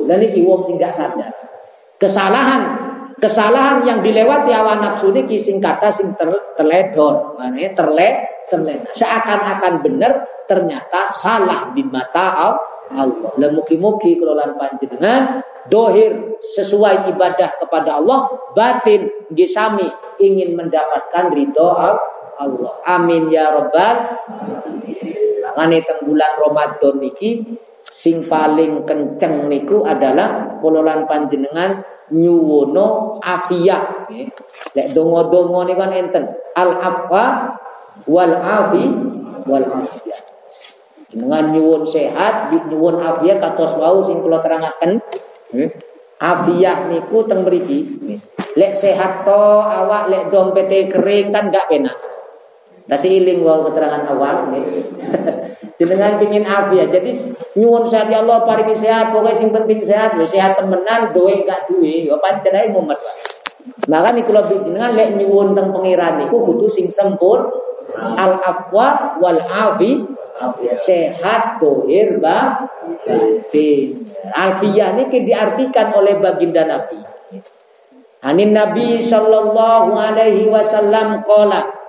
dan 0.09 0.19
ini 0.19 0.43
wong 0.43 0.67
sing 0.67 0.81
gak 0.81 0.97
sadar. 0.97 1.31
Kesalahan 2.01 2.63
kesalahan 3.23 3.87
yang 3.87 4.03
dilewati 4.03 4.51
awan 4.51 4.83
nafsu 4.83 5.15
ini 5.15 5.39
sing 5.39 5.63
kata 5.63 5.93
sing 5.93 6.17
ter, 6.19 6.33
terledon. 6.59 7.39
Terle 7.77 8.09
terlena. 8.51 8.91
Seakan-akan 8.93 9.85
benar 9.85 10.13
ternyata 10.49 11.13
salah 11.13 11.73
di 11.73 11.85
mata 11.85 12.27
Allah 12.35 12.74
lemuki-muki 13.41 14.21
kelolaan 14.21 14.55
panjenengan 14.61 15.41
dohir 15.69 16.37
sesuai 16.55 17.09
ibadah 17.17 17.57
kepada 17.57 18.01
Allah 18.01 18.29
batin 18.53 19.09
gisami 19.33 19.89
ingin 20.21 20.53
mendapatkan 20.53 21.33
ridho 21.33 21.69
Allah. 22.35 22.73
Amin 22.85 23.33
ya 23.33 23.55
robbal 23.55 23.97
ngane 25.55 25.79
teng 25.87 26.03
bulan 26.05 26.33
Ramadan 26.41 26.95
niki 26.99 27.47
sing 27.95 28.27
paling 28.27 28.83
kenceng 28.83 29.47
niku 29.47 29.87
adalah 29.87 30.59
kololan 30.59 31.07
panjenengan 31.07 31.81
nyuwono 32.11 33.19
afiyah. 33.23 34.11
Lek 34.75 34.93
dongo-dongo 34.93 35.65
niku 35.65 35.81
kan 35.81 35.93
enten 35.95 36.25
al 36.59 36.77
afwa 36.77 37.25
wal 38.05 38.35
afi 38.35 38.85
wal 39.47 39.65
afiyah 39.65 40.34
dengan 41.15 41.55
nyuwun 41.55 41.87
sehat 41.87 42.51
nyuwun 42.51 42.99
afiyah 42.99 43.39
katos 43.39 43.79
wau 43.79 44.03
sing 44.03 44.19
kula 44.19 44.43
terangaken. 44.43 44.99
Afiyah 46.19 46.91
niku 46.91 47.23
teng 47.31 47.47
mriki. 47.47 48.03
Lek 48.59 48.75
sehat 48.75 49.23
to 49.23 49.45
awak 49.63 50.11
lek 50.11 50.35
dompet 50.35 50.91
kering 50.91 51.35
kan 51.35 51.51
gak 51.51 51.67
penak 51.67 51.95
Tasi 52.85 53.17
iling 53.17 53.41
wau 53.47 53.65
keterangan 53.71 54.05
awal. 54.11 54.53
Jenengan 55.79 56.23
pingin 56.23 56.45
afiat. 56.47 56.93
Jadi 56.93 57.35
nyuwun 57.57 57.89
sehat 57.89 58.13
ya 58.13 58.23
Allah 58.23 58.47
paringi 58.47 58.77
sehat, 58.79 59.11
pokoknya 59.11 59.35
sing 59.35 59.51
penting 59.51 59.81
sehat, 59.83 60.15
ya 60.15 60.27
sehat 60.29 60.53
temenan, 60.55 61.11
doe 61.11 61.43
gak 61.43 61.67
duwe, 61.67 62.07
ya 62.07 62.15
pancen 62.21 62.55
ae 62.55 62.71
mumet 62.71 63.01
Maka 63.89 64.15
nih 64.15 64.23
kalau 64.23 64.45
jenengan 64.47 64.93
lek 64.95 65.17
nyuwun 65.17 65.57
teng 65.57 65.73
pangeran 65.73 66.21
niku 66.21 66.45
kudu 66.45 66.69
sing 66.69 66.93
sempur 66.93 67.49
al 67.97 68.39
afwa 68.45 69.17
wal 69.19 69.41
afi 69.41 70.05
sehat 70.79 71.63
dohir 71.63 72.19
batin. 72.19 73.89
Alfiyah 74.25 74.97
ini 74.97 75.21
diartikan 75.23 75.95
oleh 75.95 76.19
baginda 76.19 76.65
Nabi. 76.65 77.01
Anin 78.25 78.57
Nabi 78.57 79.05
sallallahu 79.05 79.93
alaihi 79.95 80.49
wasallam 80.49 81.21
qala 81.29 81.85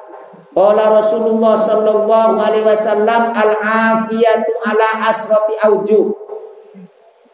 Qala 0.56 0.88
Rasulullah 0.88 1.60
sallallahu 1.60 2.40
alaihi 2.40 2.64
wasallam 2.64 3.28
al 3.36 3.60
afiyatu 3.60 4.56
ala 4.64 5.12
asrati 5.12 5.60
auju. 5.60 6.16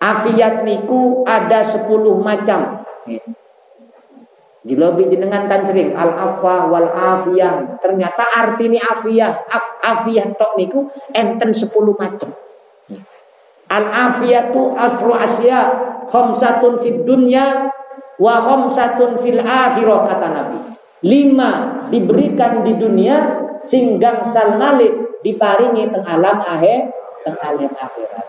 Afiat 0.02 0.66
niku 0.66 1.22
ada 1.22 1.62
10 1.62 1.86
macam. 2.18 2.82
Di 4.62 4.78
lobi 4.78 5.10
jenengan 5.10 5.50
kan 5.50 5.66
sering 5.66 5.98
al 5.98 6.14
afwa 6.14 6.70
wal 6.70 6.90
afiyah. 6.94 7.82
Ternyata 7.82 8.24
arti 8.30 8.70
ini 8.70 8.78
afiyah, 8.78 9.50
af, 9.50 9.66
afiyah 9.82 10.38
tok 10.38 10.54
niku 10.54 10.86
enten 11.18 11.50
10 11.50 11.70
macam. 11.98 12.30
Al 13.72 13.86
afiyatu 13.90 14.78
asru 14.78 15.18
asya 15.18 15.60
khamsatun 16.14 16.78
fid 16.78 17.08
dunya 17.08 17.74
wa 18.22 18.36
khamsatun 18.38 19.18
fil 19.24 19.42
akhirah 19.42 20.06
kata 20.06 20.28
Nabi 20.30 20.60
lima 21.02 21.86
diberikan 21.90 22.62
di 22.62 22.78
dunia, 22.78 23.42
sing 23.66 23.98
gangsal 23.98 24.58
malik 24.58 25.22
diparingi 25.26 25.90
teng 25.90 26.06
alam 26.06 26.38
akhir 26.42 26.94
teng 27.26 27.38
alam 27.42 27.72
akhirat. 27.74 28.26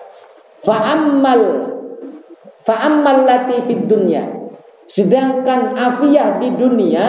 Fa 0.65 0.77
ammal 0.97 1.43
fa 2.65 2.75
ammal 2.89 3.29
lati 3.29 3.61
fid 3.69 3.89
dunya. 3.89 4.42
Sedangkan 4.87 5.75
afiyah 5.77 6.43
di 6.43 6.53
dunia 6.55 7.05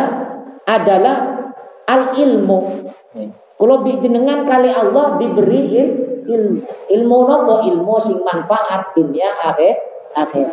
adalah 0.64 1.50
al 1.88 2.16
ilmu. 2.16 2.60
Kalau 3.60 3.80
jenengan 3.86 4.44
kali 4.44 4.72
Allah 4.72 5.20
diberi 5.20 5.62
ilmu. 6.24 6.64
Ilmu 6.88 7.18
nopo 7.28 7.54
ilmu 7.68 7.96
sing 8.00 8.20
manfaat 8.24 8.96
dunia 8.96 9.28
akhir 9.44 9.76
akhir. 10.16 10.48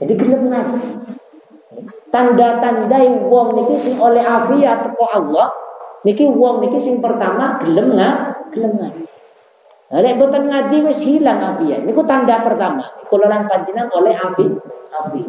Jadi 0.00 0.12
gelem 0.16 0.50
ngaji. 0.50 0.78
Tanda-tanda 2.10 2.96
yang 2.98 3.30
wong 3.30 3.54
niki 3.54 3.78
sing 3.78 3.94
oleh 4.02 4.18
afiat 4.18 4.82
teko 4.82 5.06
Allah 5.06 5.54
niki 6.02 6.26
wong 6.26 6.58
niki 6.64 6.82
sing 6.82 6.98
pertama 6.98 7.60
gelem 7.62 7.94
nggak 7.94 8.16
gelem 8.50 8.72
ngaji. 8.80 9.04
Lek 9.90 10.14
boten 10.18 10.46
ngaji 10.50 10.76
wis 10.86 11.02
hilang 11.02 11.38
afiat. 11.54 11.86
Niku 11.86 12.02
tanda 12.06 12.42
pertama. 12.42 12.86
Kula 13.06 13.26
lan 13.26 13.46
panjenengan 13.46 13.90
oleh 13.94 14.14
afi 14.14 14.46
afi. 14.90 15.22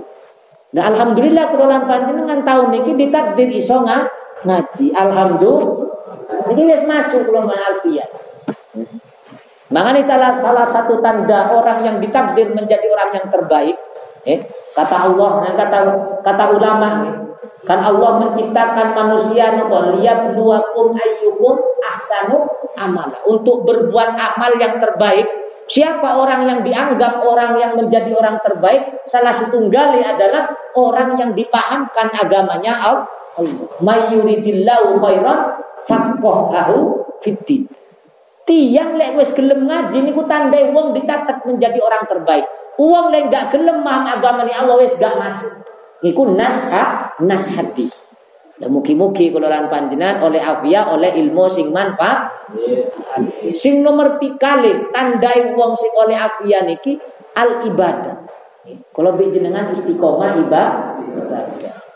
Nah 0.71 0.83
alhamdulillah 0.87 1.51
kula 1.51 1.65
lan 1.67 1.83
panjenengan 1.83 2.39
tahun 2.47 2.67
niki 2.71 2.95
ditakdir 2.95 3.49
iso 3.51 3.83
ngaji. 3.83 4.85
Alhamdulillah. 4.95 6.47
Niki 6.47 6.63
wis 6.67 6.83
masuk 6.87 7.27
kula 7.27 7.51
afiat. 7.51 8.09
Makanya 9.71 10.03
salah 10.03 10.31
salah 10.39 10.67
satu 10.67 10.99
tanda 10.99 11.51
orang 11.51 11.83
yang 11.87 11.97
ditakdir 12.03 12.51
menjadi 12.51 12.91
orang 12.91 13.09
yang 13.15 13.27
terbaik 13.31 13.79
Eh, 14.21 14.37
kata 14.77 15.09
Allah 15.09 15.41
dan 15.41 15.53
kata 15.57 15.79
kata 16.21 16.43
ulama 16.53 17.09
eh, 17.09 17.13
kan 17.65 17.81
Allah 17.81 18.21
menciptakan 18.21 18.93
manusia 18.93 19.57
nopo 19.57 19.81
kum 20.77 20.93
ayyukum 20.93 21.57
ahsanu 21.81 22.45
amala 22.77 23.17
untuk 23.25 23.65
berbuat 23.65 24.13
amal 24.13 24.51
yang 24.61 24.77
terbaik 24.77 25.25
siapa 25.71 26.19
orang 26.19 26.51
yang 26.51 26.59
dianggap 26.67 27.23
orang 27.23 27.55
yang 27.55 27.79
menjadi 27.79 28.11
orang 28.11 28.43
terbaik 28.43 29.07
salah 29.07 29.31
satu 29.31 29.71
gali 29.71 30.03
adalah 30.03 30.51
orang 30.75 31.15
yang 31.15 31.31
dipahamkan 31.31 32.11
agamanya 32.11 32.75
Allah 32.75 33.07
khairan 34.99 35.39
faqahahu 35.87 36.79
fiddin 37.23 37.71
tiang 38.43 38.99
lek 38.99 39.15
wis 39.15 39.31
gelem 39.31 39.63
ngaji 39.71 40.03
niku 40.03 40.27
tandai 40.27 40.75
wong 40.75 40.91
dicatat 40.91 41.47
menjadi 41.47 41.79
orang 41.79 42.03
terbaik 42.11 42.43
Uang 42.81 43.11
yang 43.11 43.27
gak 43.27 43.53
gelem 43.53 43.83
agama 43.85 44.41
ni 44.47 44.53
Allah 44.55 44.79
wes 44.81 44.95
gak 44.95 45.13
masuk. 45.13 45.53
Iku 46.01 46.33
nas 46.33 46.65
ha, 46.71 47.13
nas 47.21 47.45
hadis. 47.51 47.93
Dan 48.62 48.70
mugi-mugi 48.70 49.34
kalau 49.34 49.50
panjenengan 49.50 50.22
oleh 50.22 50.38
afia 50.38 50.86
oleh 50.94 51.18
ilmu 51.18 51.50
sing 51.50 51.74
manfaat. 51.74 52.30
Sing 53.58 53.82
nomor 53.82 54.22
tiga 54.22 54.62
tandai 54.94 55.58
uang 55.58 55.74
sing 55.74 55.89
oleh 55.98 56.13
afia 56.13 56.62
niki 56.62 57.01
al 57.34 57.65
ibadah. 57.65 58.22
Kalau 58.94 59.18
jenengan 59.18 59.74
istiqomah 59.74 60.38
ibadah. 60.46 60.94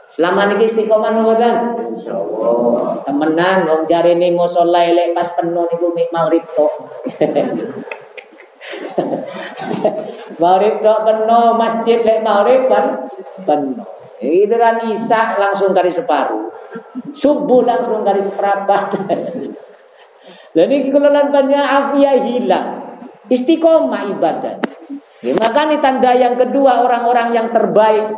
Selama 0.10 0.50
niki 0.50 0.66
istiqomah 0.66 1.14
mboten? 1.14 1.54
Insyaallah. 2.02 3.06
Temenan 3.06 3.70
wong 3.70 3.86
jarene 3.86 4.34
ngosolai 4.34 4.98
lek 4.98 5.14
pas 5.14 5.30
penuh 5.38 5.70
niku 5.70 5.94
mik 5.94 6.10
magrib 6.10 6.50
tok. 6.58 6.74
Maghrib 10.42 10.82
dok 10.82 11.00
penuh 11.06 11.54
masjid 11.54 12.02
lek 12.02 12.26
maghrib 12.26 12.66
kan 12.66 13.06
penuh. 13.46 13.86
Giliran 14.16 14.96
Isa 14.96 15.36
langsung 15.36 15.76
kali 15.76 15.92
separuh. 15.92 16.55
Subuh 17.16 17.64
langsung 17.64 18.04
kali 18.04 18.22
seperempat. 18.24 18.96
Dan 20.56 20.68
ini 20.72 20.88
kelelahan 20.90 21.30
banyak 21.30 21.60
afia 21.60 22.14
hilang. 22.24 22.68
Istiqomah 23.28 24.04
ibadah. 24.16 24.56
Ya, 25.26 25.34
maka 25.42 25.66
ini 25.68 25.82
tanda 25.82 26.14
yang 26.14 26.38
kedua 26.38 26.86
orang-orang 26.86 27.34
yang 27.34 27.48
terbaik 27.50 28.14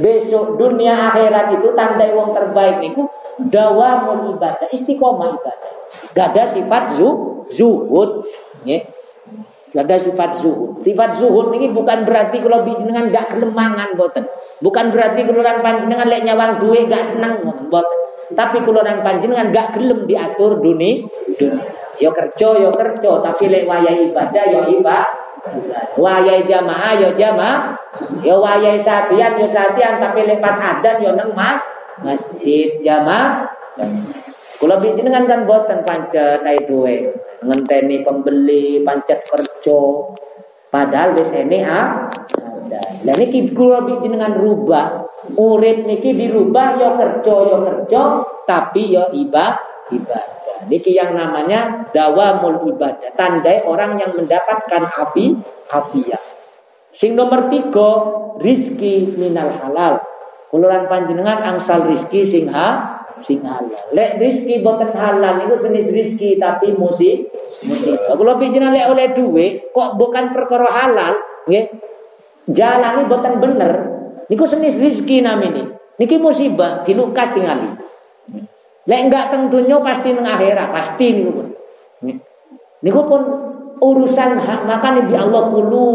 besok 0.00 0.56
dunia 0.60 0.96
akhirat 0.96 1.60
itu 1.60 1.72
tanda 1.72 2.04
yang 2.04 2.32
terbaik 2.32 2.80
niku 2.80 3.08
dawamul 3.40 4.36
ibadah 4.36 4.68
istiqomah 4.68 5.32
ibadah 5.40 5.72
gak 6.12 6.36
ada 6.36 6.44
sifat 6.44 7.00
zu, 7.00 7.08
zuhud 7.48 8.28
ya. 8.68 8.84
Ada 9.68 10.00
sifat 10.00 10.40
zuhud. 10.40 10.80
Sifat 10.80 11.20
zuhud 11.20 11.52
ini 11.52 11.68
bukan 11.76 12.08
berarti 12.08 12.40
kalau 12.40 12.64
dengan 12.64 13.12
gak 13.12 13.36
kelemangan 13.36 13.92
boten. 14.00 14.24
Bukan 14.64 14.88
berarti 14.88 15.28
keluaran 15.28 15.60
panjenengan 15.60 16.08
lek 16.08 16.24
nyawang 16.24 16.56
duwe 16.56 16.88
gak 16.88 17.04
seneng 17.04 17.44
boten. 17.68 17.98
Tapi 18.32 18.64
keluaran 18.64 19.04
panjenengan 19.04 19.52
gak 19.52 19.76
gelem 19.76 20.08
diatur 20.08 20.64
dunia. 20.64 21.04
dunia. 21.36 21.64
Yo 21.98 22.14
kerja 22.14 22.48
yo 22.56 22.70
kerja 22.72 23.10
tapi 23.20 23.44
lek 23.52 23.68
wayai 23.68 24.08
ibadah 24.08 24.44
yo 24.48 24.60
ibadah. 24.80 25.06
Wayai 26.00 26.48
jamaah 26.48 26.92
yo 26.96 27.12
jamaah. 27.12 27.76
Yo 28.24 28.40
wayai 28.40 28.80
satian 28.80 29.36
yo 29.36 29.44
satian 29.44 30.00
tapi 30.00 30.24
lek 30.24 30.40
pas 30.40 30.56
adan 30.56 30.96
yo 31.04 31.12
neng 31.12 31.36
mas 31.36 31.60
masjid 32.00 32.80
jamaah. 32.80 33.44
Kalau 34.58 34.80
dengan 34.80 35.28
kan 35.28 35.44
boten 35.44 35.84
pancet 35.84 36.40
ai 36.42 36.64
duwe 36.64 37.27
ngenteni 37.42 38.02
pembeli 38.02 38.82
pancet 38.82 39.26
kerja. 39.26 39.80
Padahal 40.68 41.16
wis 41.16 41.32
ene 41.32 41.64
ada. 41.64 42.82
Lah 43.04 43.14
niki 43.16 43.52
kula 43.56 43.84
jenengan 44.00 44.36
rubah. 44.36 45.08
Urip 45.34 45.84
niki 45.84 46.14
dirubah 46.16 46.78
ya 46.78 46.90
kerja 46.96 47.34
ya 47.48 47.58
kerja 47.64 48.02
tapi 48.44 48.96
ya 48.96 49.08
ibadah 49.12 49.88
ibadah. 49.92 50.58
Niki 50.68 50.92
yang 50.96 51.16
namanya 51.16 51.88
dawamul 51.92 52.68
ibadah. 52.74 53.12
Tandai 53.16 53.64
orang 53.64 53.96
yang 53.96 54.12
mendapatkan 54.12 54.82
afi 55.00 55.36
afiyah 55.72 56.38
sing 56.98 57.14
nomor 57.14 57.46
tiga 57.46 57.90
rizki 58.42 59.14
minal 59.14 59.54
halal. 59.54 60.02
Kuluran 60.50 60.88
panjenengan 60.88 61.44
angsal 61.44 61.86
rizki 61.86 62.24
sing 62.24 62.50
ha 62.50 62.97
sing 63.20 63.42
halal. 63.44 63.70
Lek 63.94 64.18
rizki 64.18 64.60
boten 64.62 64.90
halal 64.94 65.46
itu 65.46 65.54
jenis 65.68 65.88
rizki 65.94 66.38
tapi 66.38 66.74
musik 66.74 67.28
musik. 67.64 67.98
Kalau 67.98 68.34
bicara 68.38 68.70
lek 68.70 68.86
oleh 68.90 69.06
duit 69.14 69.52
kok 69.74 69.98
bukan 69.98 70.34
perkara 70.34 70.68
halal, 70.68 71.14
nggih. 71.46 71.66
Jalan 72.48 73.04
ini 73.04 73.10
boten 73.10 73.34
bener. 73.44 73.72
Niku 74.32 74.44
jenis 74.48 74.80
rizki 74.80 75.20
namini. 75.20 75.68
Niki 75.98 76.16
musibah 76.16 76.86
dilukas 76.86 77.34
tingali. 77.36 77.68
Lek 78.88 79.00
enggak 79.04 79.34
tentunya 79.34 79.76
pasti 79.84 80.16
nang 80.16 80.24
akhirat, 80.24 80.72
pasti 80.72 81.06
niku 81.12 81.30
pun. 81.34 81.48
Niku 82.80 83.00
pun 83.04 83.22
urusan 83.82 84.38
hak 84.38 84.64
makan 84.64 85.10
bi 85.10 85.14
Allah 85.14 85.50
kulu 85.50 85.90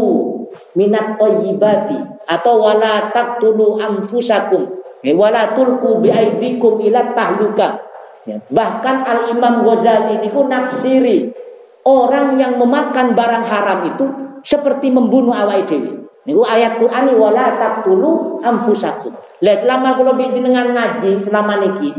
minat 0.78 1.18
thayyibati 1.18 1.98
atau 2.24 2.54
wala 2.62 3.10
taqtulu 3.10 3.82
anfusakum 3.82 4.83
wala 5.12 5.52
tulku 5.52 6.00
biaidikum 6.00 6.80
tahluka. 7.12 7.84
Ya. 8.24 8.40
Bahkan 8.48 8.96
Al 9.04 9.20
Imam 9.36 9.60
Ghazali 9.68 10.24
niku 10.24 10.48
nafsiri 10.48 11.28
orang 11.84 12.40
yang 12.40 12.56
memakan 12.56 13.12
barang 13.12 13.44
haram 13.44 13.78
itu 13.84 14.04
seperti 14.40 14.88
membunuh 14.88 15.36
awak 15.36 15.68
dewi. 15.68 15.92
Niku 16.24 16.40
ayat 16.40 16.80
Quran 16.80 17.12
wala 17.20 17.60
taqtulu 17.60 18.40
anfusakum. 18.40 19.12
Lah 19.44 19.52
selama 19.52 19.92
kula 20.00 20.16
jenengan 20.16 20.72
ngaji 20.72 21.20
selama 21.20 21.60
niki 21.60 21.92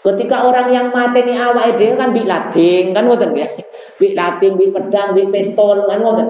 Ketika 0.00 0.48
orang 0.48 0.72
yang 0.72 0.88
mati 0.96 1.20
ni 1.28 1.36
awak 1.36 1.76
dhewe 1.76 1.92
kan 1.92 2.16
bi 2.16 2.24
lading 2.24 2.96
kan 2.96 3.04
ngoten 3.04 3.36
ya. 3.36 3.52
Bi 4.00 4.16
lading, 4.16 4.56
bi 4.56 4.72
pedang, 4.72 5.12
bi 5.12 5.28
pistol 5.28 5.84
kan 5.84 6.00
ngoten. 6.00 6.28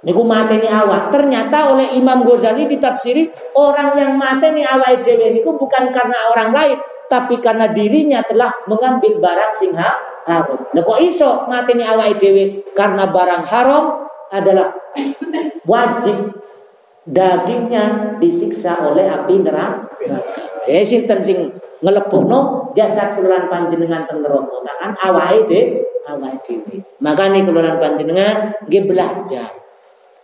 Niku 0.00 0.24
mateni 0.24 0.64
awak. 0.64 1.12
Ternyata 1.12 1.76
oleh 1.76 1.92
Imam 1.92 2.24
Ghazali 2.24 2.64
ditafsiri 2.64 3.52
orang 3.52 3.92
yang 4.00 4.12
mateni 4.16 4.64
awak 4.64 5.04
dhewe 5.04 5.28
niku 5.36 5.52
bukan 5.60 5.92
karena 5.92 6.16
orang 6.32 6.50
lain, 6.56 6.78
tapi 7.12 7.36
karena 7.36 7.68
dirinya 7.68 8.24
telah 8.24 8.48
mengambil 8.64 9.20
barang 9.20 9.52
sing 9.60 9.76
haram. 9.76 10.56
Nah 10.72 10.80
kok 10.80 11.00
iso 11.04 11.44
mateni 11.52 11.84
awak 11.84 12.16
dhewe 12.16 12.64
karena 12.72 13.12
barang 13.12 13.44
haram 13.44 14.08
adalah 14.32 14.72
wajib 15.68 16.32
dagingnya 17.04 18.16
disiksa 18.16 18.80
oleh 18.80 19.04
api 19.04 19.36
neraka. 19.44 19.84
Eh 20.64 20.80
sinten 20.80 21.20
sing 21.20 21.52
ngelepukno 21.84 22.72
jasad 22.72 23.20
kuluran 23.20 23.52
panjenengan 23.52 24.08
teng 24.08 24.24
neraka 24.24 24.64
kan 24.64 24.96
awake 24.96 25.44
dhewe 25.44 25.62
awake 26.08 26.40
dhewe. 26.40 26.80
Makane 27.04 27.44
kuluran 27.44 27.76
panjenengan 27.76 28.64
nggih 28.64 28.88
belajar 28.88 29.59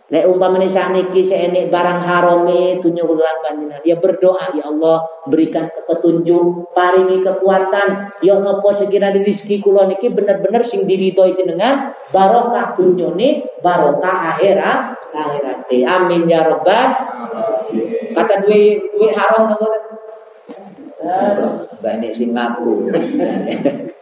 Lek 0.07 0.23
umpamane 0.31 0.71
sakniki 0.71 1.27
seenik 1.27 1.67
barang 1.67 1.99
harami 1.99 2.79
tunyo 2.79 3.11
kuluran 3.11 3.43
panjenengan. 3.43 3.83
Ya 3.83 3.99
berdoa 3.99 4.55
ya 4.55 4.71
Allah 4.71 5.03
berikan 5.27 5.67
petunjuk, 5.67 6.71
paringi 6.71 7.27
kekuatan. 7.27 8.15
Ya 8.23 8.39
napa 8.39 8.71
sekiranya 8.71 9.19
rezeki 9.19 9.59
kula 9.59 9.91
niki 9.91 10.15
bener-bener 10.15 10.63
sing 10.63 10.87
diridhoi 10.87 11.35
jenengan 11.35 11.91
barokah 12.15 12.79
dunyane, 12.79 13.51
barokah 13.59 14.39
akhirat 14.39 14.95
akhirat. 15.11 15.67
Amin 15.67 16.31
ya 16.31 16.47
rabbal 16.47 16.87
Kata 18.15 18.47
duwe 18.47 18.79
duwe 18.95 19.11
haram 19.11 19.51
napa? 19.51 19.69
Ini 21.83 22.09
sing 22.15 22.31
ngaku. 22.31 22.95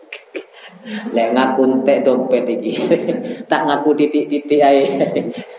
Lek 0.84 1.28
ngaku 1.32 1.60
entek 1.64 2.04
dompet 2.04 2.44
iki. 2.44 2.72
tak 3.50 3.64
ngaku 3.64 3.96
titik-titik 3.96 4.60
ae. 4.60 4.84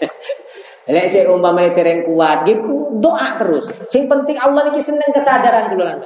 Lek 0.93 1.09
sik 1.09 1.25
umpamane 1.25 1.73
tereng 1.73 2.05
kuat 2.05 2.45
gitu 2.45 3.01
doa 3.01 3.41
terus. 3.41 3.65
Sing 3.89 4.05
penting 4.05 4.37
Allah 4.37 4.69
niki 4.69 4.81
seneng 4.85 5.09
kesadaran 5.09 5.73
dulu 5.73 5.81
lan. 5.81 6.05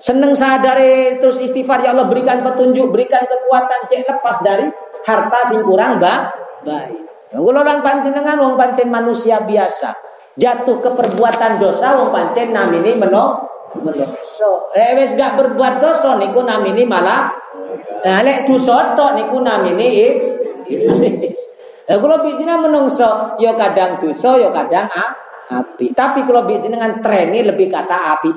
Seneng 0.00 0.32
sadare 0.32 1.20
terus 1.20 1.40
istighfar 1.40 1.84
ya 1.84 1.92
Allah 1.92 2.08
berikan 2.08 2.40
petunjuk, 2.40 2.92
berikan 2.92 3.24
kekuatan 3.24 3.88
cek 3.88 4.04
lepas 4.04 4.40
dari 4.44 4.68
harta 5.04 5.40
sing 5.52 5.60
kurang 5.60 6.00
ba 6.00 6.32
baik. 6.64 7.04
Kula 7.36 7.60
lan 7.60 7.84
panjenengan 7.84 8.40
wong 8.40 8.54
pancen 8.56 8.88
manusia 8.88 9.44
biasa. 9.44 9.92
Jatuh 10.36 10.80
ke 10.80 10.90
perbuatan 10.96 11.60
dosa 11.60 11.96
wong 12.00 12.12
pancen 12.12 12.56
namine 12.56 12.96
meno 12.96 13.44
menungso. 13.76 14.72
Eh 14.72 14.96
wis 14.96 15.12
gak 15.16 15.36
berbuat 15.36 15.84
dosa 15.84 16.16
niku 16.16 16.40
namine 16.44 16.88
malah 16.88 17.28
Nah, 18.06 18.22
lek 18.22 18.46
dosa 18.46 18.94
tok 18.94 19.18
niku 19.18 19.42
namine 19.42 19.86
iblis. 20.66 21.38
Lah 21.86 22.02
kula 22.02 22.18
menungso, 22.58 23.38
ya 23.38 23.54
kadang 23.54 24.02
dosa, 24.02 24.34
ya 24.42 24.50
kadang 24.50 24.90
ah, 24.90 25.10
api. 25.62 25.94
Tapi 25.94 26.26
kalau 26.26 26.42
jenengan 26.50 26.98
treni 26.98 27.46
lebih 27.46 27.70
kata 27.70 28.18
api. 28.18 28.30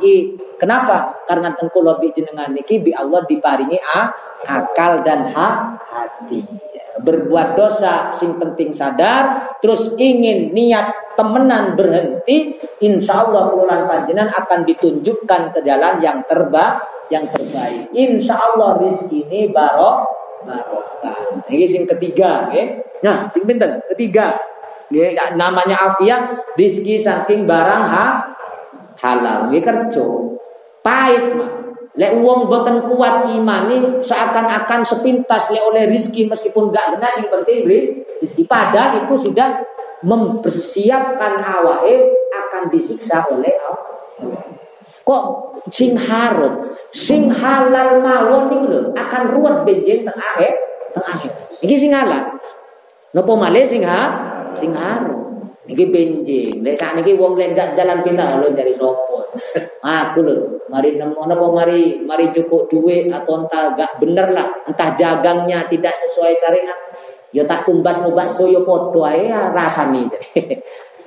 Kenapa? 0.59 1.25
Karena 1.25 1.49
tengku 1.57 1.81
lebih 1.81 2.13
jenengan 2.13 2.53
niki 2.53 2.77
bi 2.77 2.93
Allah 2.93 3.25
diparingi 3.25 3.79
ah, 3.81 4.13
akal 4.45 5.01
dan 5.01 5.33
hak 5.33 5.55
hati. 5.89 6.68
Berbuat 6.99 7.55
dosa 7.55 8.11
sing 8.11 8.35
penting 8.35 8.75
sadar, 8.75 9.55
terus 9.63 9.95
ingin 9.95 10.51
niat 10.51 11.15
temenan 11.15 11.75
berhenti, 11.79 12.59
insya 12.83 13.27
Allah 13.27 13.51
bulan 13.51 13.87
panjenengan 13.87 14.31
akan 14.31 14.67
ditunjukkan 14.67 15.55
ke 15.55 15.59
jalan 15.63 15.99
yang 16.03 16.19
terbaik, 16.27 17.07
yang 17.07 17.25
terbaik. 17.27 17.91
Insya 17.95 18.35
Allah 18.39 18.79
rizki 18.83 19.27
ini 19.27 19.51
barok 19.51 20.19
barokah. 20.43 21.43
Ini 21.49 21.65
sing 21.67 21.83
ketiga, 21.83 22.47
okay? 22.47 22.79
Nah, 23.03 23.27
sing 23.31 23.43
pinten? 23.43 23.83
Ketiga. 23.95 24.35
Ya, 24.89 25.13
namanya 25.37 25.93
afiah 25.93 26.33
rizki 26.57 26.97
saking 26.97 27.45
barang 27.45 27.83
ha 27.85 28.05
halal. 28.97 29.51
Nggih 29.51 29.61
kerja. 29.61 30.05
Pahit 30.81 31.37
mah. 31.37 31.58
Lek 31.97 32.21
wong 32.21 32.45
boten 32.45 32.85
kuat 32.85 33.25
imani 33.33 34.03
seakan-akan 34.05 34.85
sepintas 34.85 35.49
lek 35.49 35.63
oleh 35.65 35.89
rizki 35.89 36.29
meskipun 36.29 36.69
gak 36.69 36.95
kena 36.95 37.09
sing 37.09 37.25
penting 37.27 37.65
rizki. 37.65 38.45
Padahal 38.45 39.03
itu 39.03 39.29
sudah 39.29 39.65
mempersiapkan 40.05 41.43
awake 41.43 42.13
akan 42.29 42.63
disiksa 42.71 43.25
oleh 43.27 43.51
Allah. 43.59 44.45
Kok 45.03 45.23
sing 45.73 45.97
haram, 45.97 46.77
sing 46.93 47.33
halal 47.33 47.99
mawon 48.05 48.53
niku 48.53 48.93
akan 48.93 49.21
ruwet 49.33 49.65
benjing 49.65 50.05
teng 50.05 50.13
akhir, 50.13 50.53
teng 50.93 51.05
akhir. 51.09 51.31
Iki 51.65 51.75
sing 51.75 51.91
halal. 51.91 52.37
Napa 53.09 53.31
malih 53.33 53.65
sing 53.65 53.81
ha? 53.81 54.13
Sing 54.53 54.69
harum. 54.77 55.28
Niki 55.69 55.85
benjing. 55.93 56.65
Lek 56.65 56.81
sakniki 56.81 57.13
wong 57.13 57.37
lek 57.37 57.53
gak 57.53 57.77
jalan 57.77 58.01
pindah 58.01 58.41
lho 58.41 58.49
cari 58.57 58.73
sopo. 58.73 59.21
Aku 59.85 60.25
lho, 60.25 60.65
mari 60.65 60.97
nemu 60.97 61.21
napa 61.29 61.45
mari 61.53 62.01
mari 62.01 62.33
cukup 62.33 62.65
duit 62.73 63.13
atau 63.13 63.45
entah 63.45 63.77
gak 63.77 64.01
bener 64.01 64.33
lah, 64.33 64.49
entah 64.65 64.97
jagangnya 64.97 65.69
tidak 65.69 65.93
sesuai 65.93 66.33
syariat. 66.41 66.79
Ya 67.29 67.45
tak 67.45 67.69
tumbas 67.69 68.01
no 68.01 68.17
bakso 68.17 68.49
yo 68.49 68.65
padha 68.65 69.13
ae 69.13 69.29
ya 69.29 69.53
rasane. 69.53 70.09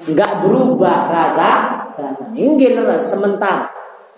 Enggak 0.06 0.32
berubah 0.46 1.10
rasa, 1.10 1.50
rasane. 1.98 2.38
Inggil 2.38 2.78
sementara. 3.02 3.66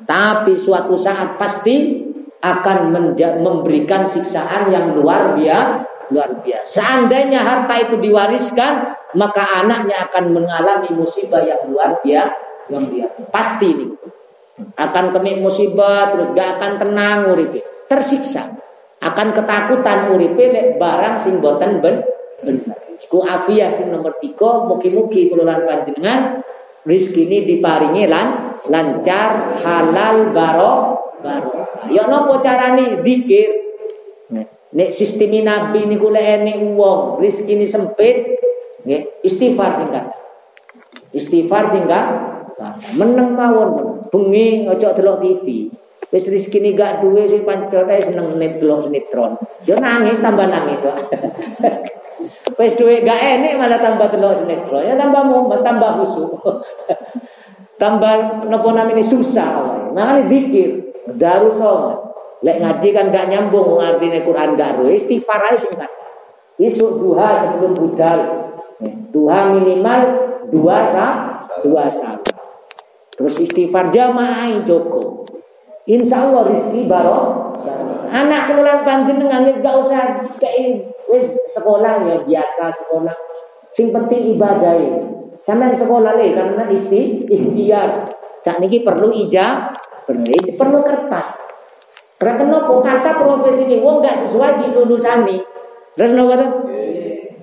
Tapi 0.04 0.60
suatu 0.60 1.00
saat 1.00 1.40
pasti 1.40 2.04
akan 2.44 2.92
memberikan 3.40 4.04
siksaan 4.04 4.68
yang 4.68 4.92
luar 4.92 5.32
biasa 5.32 5.94
luar 6.12 6.36
biasa. 6.44 6.68
Seandainya 6.68 7.40
harta 7.40 7.74
itu 7.80 7.96
diwariskan, 7.96 8.92
maka 9.14 9.64
anaknya 9.64 10.06
akan 10.10 10.34
mengalami 10.34 10.90
musibah 10.94 11.42
yang 11.42 11.64
luar 11.70 11.98
biasa. 12.02 12.70
Yang. 12.70 13.12
Pasti 13.28 13.66
ini. 13.68 13.86
Akan 14.78 15.10
kena 15.10 15.32
musibah 15.42 16.14
terus 16.14 16.30
gak 16.32 16.58
akan 16.58 16.72
tenang 16.80 17.18
uripe. 17.34 17.60
Tersiksa. 17.90 18.54
Akan 19.04 19.34
ketakutan 19.36 20.14
uripe 20.14 20.48
lek 20.48 20.80
barang 20.80 21.20
sing 21.20 21.42
boten 21.42 21.84
ben 21.84 22.00
afiyah 23.04 23.68
sing 23.68 23.92
nomor 23.92 24.16
tiga 24.22 24.64
mugi-mugi 24.64 25.28
kula 25.28 25.60
panjenengan 25.66 26.40
rizki 26.88 27.26
ini 27.28 27.44
diparingi 27.44 28.06
lan 28.08 28.56
lancar 28.70 29.60
halal 29.60 30.32
barok 30.32 30.78
barok 31.20 31.64
ya 31.92 32.08
nopo 32.08 32.40
carane? 32.40 33.04
Dikir. 33.04 33.64
Nek 34.74 34.90
sistem 34.90 35.30
nabi 35.46 35.86
niku 35.86 36.10
lek 36.10 36.42
enek 36.42 36.58
wong 36.74 37.22
rezeki 37.22 37.62
ini 37.62 37.66
sempit, 37.70 38.42
nggih, 38.84 39.24
istighfar 39.24 39.70
sing 39.80 39.88
Istighfar 41.14 41.64
sing 41.70 41.84
meneng 42.94 43.34
mawon 43.34 44.00
bengi 44.08 44.68
ojo 44.70 44.88
delok 44.94 45.18
TV. 45.20 45.68
Wis 46.14 46.30
rezeki 46.30 46.78
gak 46.78 47.02
duwe 47.02 47.26
sing 47.26 47.42
pancen 47.42 47.90
seneng 47.90 48.38
net 48.38 48.62
delok 48.62 48.86
sinetron. 48.86 49.34
Yo 49.66 49.74
nangis 49.82 50.22
tambah 50.22 50.46
nangis. 50.46 50.78
Wis 52.58 52.72
duwe 52.78 53.02
gak 53.02 53.18
enek 53.18 53.58
malah 53.58 53.82
tambah 53.82 54.14
delok 54.14 54.46
sinetron. 54.46 54.86
Ya 54.86 54.94
tambah 54.94 55.22
mumet, 55.26 55.66
tambah 55.66 55.90
khusuk. 55.98 56.38
tambah 57.82 58.46
napa 58.46 58.68
namanya 58.70 59.02
susah. 59.02 59.90
Makanya 59.90 60.30
dikir, 60.30 60.70
darusomat. 61.18 62.14
Lek 62.44 62.60
ngaji 62.60 62.88
kan 62.92 63.08
gak 63.08 63.26
nyambung 63.32 63.80
ngartine 63.80 64.20
Quran 64.22 64.54
gak 64.54 64.76
ro 64.78 64.86
istighfar 64.92 65.40
aja 65.50 65.58
singkat. 65.58 65.90
Isuk 66.60 67.02
duha 67.02 67.42
sebelum 67.42 67.72
budal. 67.74 68.43
Duha 68.82 69.54
minimal 69.54 70.00
dua 70.50 70.86
sa 70.90 71.06
dua 71.62 71.86
sa. 71.86 72.18
Terus 73.14 73.34
istighfar 73.38 73.94
jamaah 73.94 74.62
Joko. 74.66 75.22
Insya 75.86 76.26
Allah 76.26 76.50
rizki 76.50 76.88
baro. 76.90 77.52
Anak 78.10 78.50
keluar 78.50 78.86
panjenengan 78.86 79.46
wis 79.46 79.58
gak 79.62 79.76
usah 79.84 80.02
kayak 80.38 80.90
sekolah 81.50 82.02
ya 82.02 82.16
biasa 82.26 82.74
sekolah. 82.74 83.14
Sing 83.74 83.90
penting 83.90 84.38
ibadah 84.38 84.74
ya. 84.78 84.98
Sampai 85.44 85.76
sekolah 85.76 86.16
le 86.16 86.32
karena 86.32 86.64
isti 86.72 87.26
ikhtiar. 87.28 88.08
Saat 88.44 88.60
ini 88.60 88.84
perlu 88.84 89.12
ijab, 89.12 89.72
perlu, 90.04 90.30
perlu 90.56 90.78
kertas. 90.84 91.26
Karena 92.20 92.40
kenapa 92.40 92.72
kata 92.80 93.10
profesi 93.20 93.68
ini 93.68 93.84
wong 93.84 94.00
gak 94.00 94.16
sesuai 94.24 94.52
di 94.62 94.66
lulusan 94.72 95.28
nih. 95.28 95.40
Terus 95.94 96.12
nopo 96.16 96.34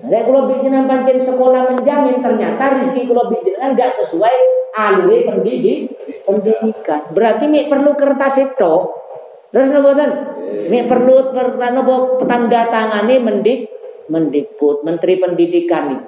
kata? 0.02 0.10
Ada 0.10 0.18
kalau 0.26 0.42
bikin 0.50 0.74
pancen 0.90 1.18
sekolah 1.22 1.62
menjamin 1.70 2.18
ternyata 2.18 2.82
rezeki 2.82 3.06
kalau 3.06 3.24
bikin 3.30 3.54
kan 3.54 3.70
gak 3.78 3.94
sesuai 3.94 4.34
alur 4.74 5.14
pendidik 5.22 5.94
pendidikan. 6.26 7.00
Berarti 7.14 7.44
nih 7.46 7.70
perlu 7.70 7.94
kertas 7.94 8.34
itu. 8.42 8.74
Terus 9.52 9.68
nopo 9.70 9.94
kata? 9.94 10.06
Nih 10.68 10.82
perlu 10.90 11.30
kertas 11.30 11.70
nopo 11.70 12.18
tanda 12.26 12.66
tangani 12.66 13.22
mendik 13.22 13.70
mendikbud 14.10 14.82
menteri 14.82 15.22
pendidikan 15.22 15.94
nih. 15.94 16.00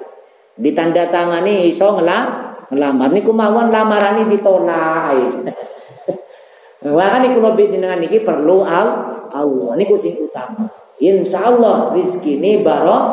Ditanda 0.59 1.07
tangani 1.07 1.71
iso 1.71 1.95
ngelam 1.95 2.23
ngelamar 2.71 3.09
niku 3.15 3.31
mawon 3.31 3.71
lamaran 3.71 4.27
ini 4.27 4.35
ditolak. 4.35 5.15
Makanya 6.85 7.33
kalau 7.33 7.57
dengan 7.57 7.97
ini 7.97 8.21
perlu 8.21 8.61
Allah. 8.61 9.73
Ini 9.73 9.83
sing 9.97 10.21
utama. 10.21 10.84
Insya 10.99 11.51
Allah 11.51 11.91
rizki 11.91 12.39
ini 12.39 12.63
barok. 12.63 13.05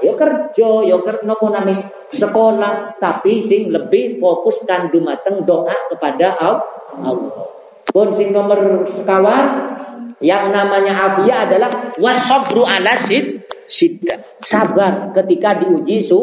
Ya 0.00 0.16
kerja, 0.16 0.68
ya 0.88 0.96
kerja 1.04 1.28
nopo 1.28 1.52
nami 1.52 1.76
sekolah, 2.08 2.96
tapi 2.96 3.44
sing 3.44 3.68
lebih 3.68 4.16
fokus 4.16 4.64
dan 4.64 4.88
dumateng 4.88 5.44
doa 5.44 5.76
kepada 5.92 6.40
Allah. 6.40 7.52
Pun 7.92 8.08
sing 8.16 8.32
nomor 8.32 8.88
sekawan 8.88 9.76
yang 10.24 10.52
namanya 10.52 11.12
afia 11.12 11.44
adalah 11.48 11.68
wasobru 12.00 12.64
ala 12.64 12.96
sid 12.96 13.44
Sabar 14.42 15.14
ketika 15.14 15.54
diuji 15.62 16.02
su, 16.02 16.18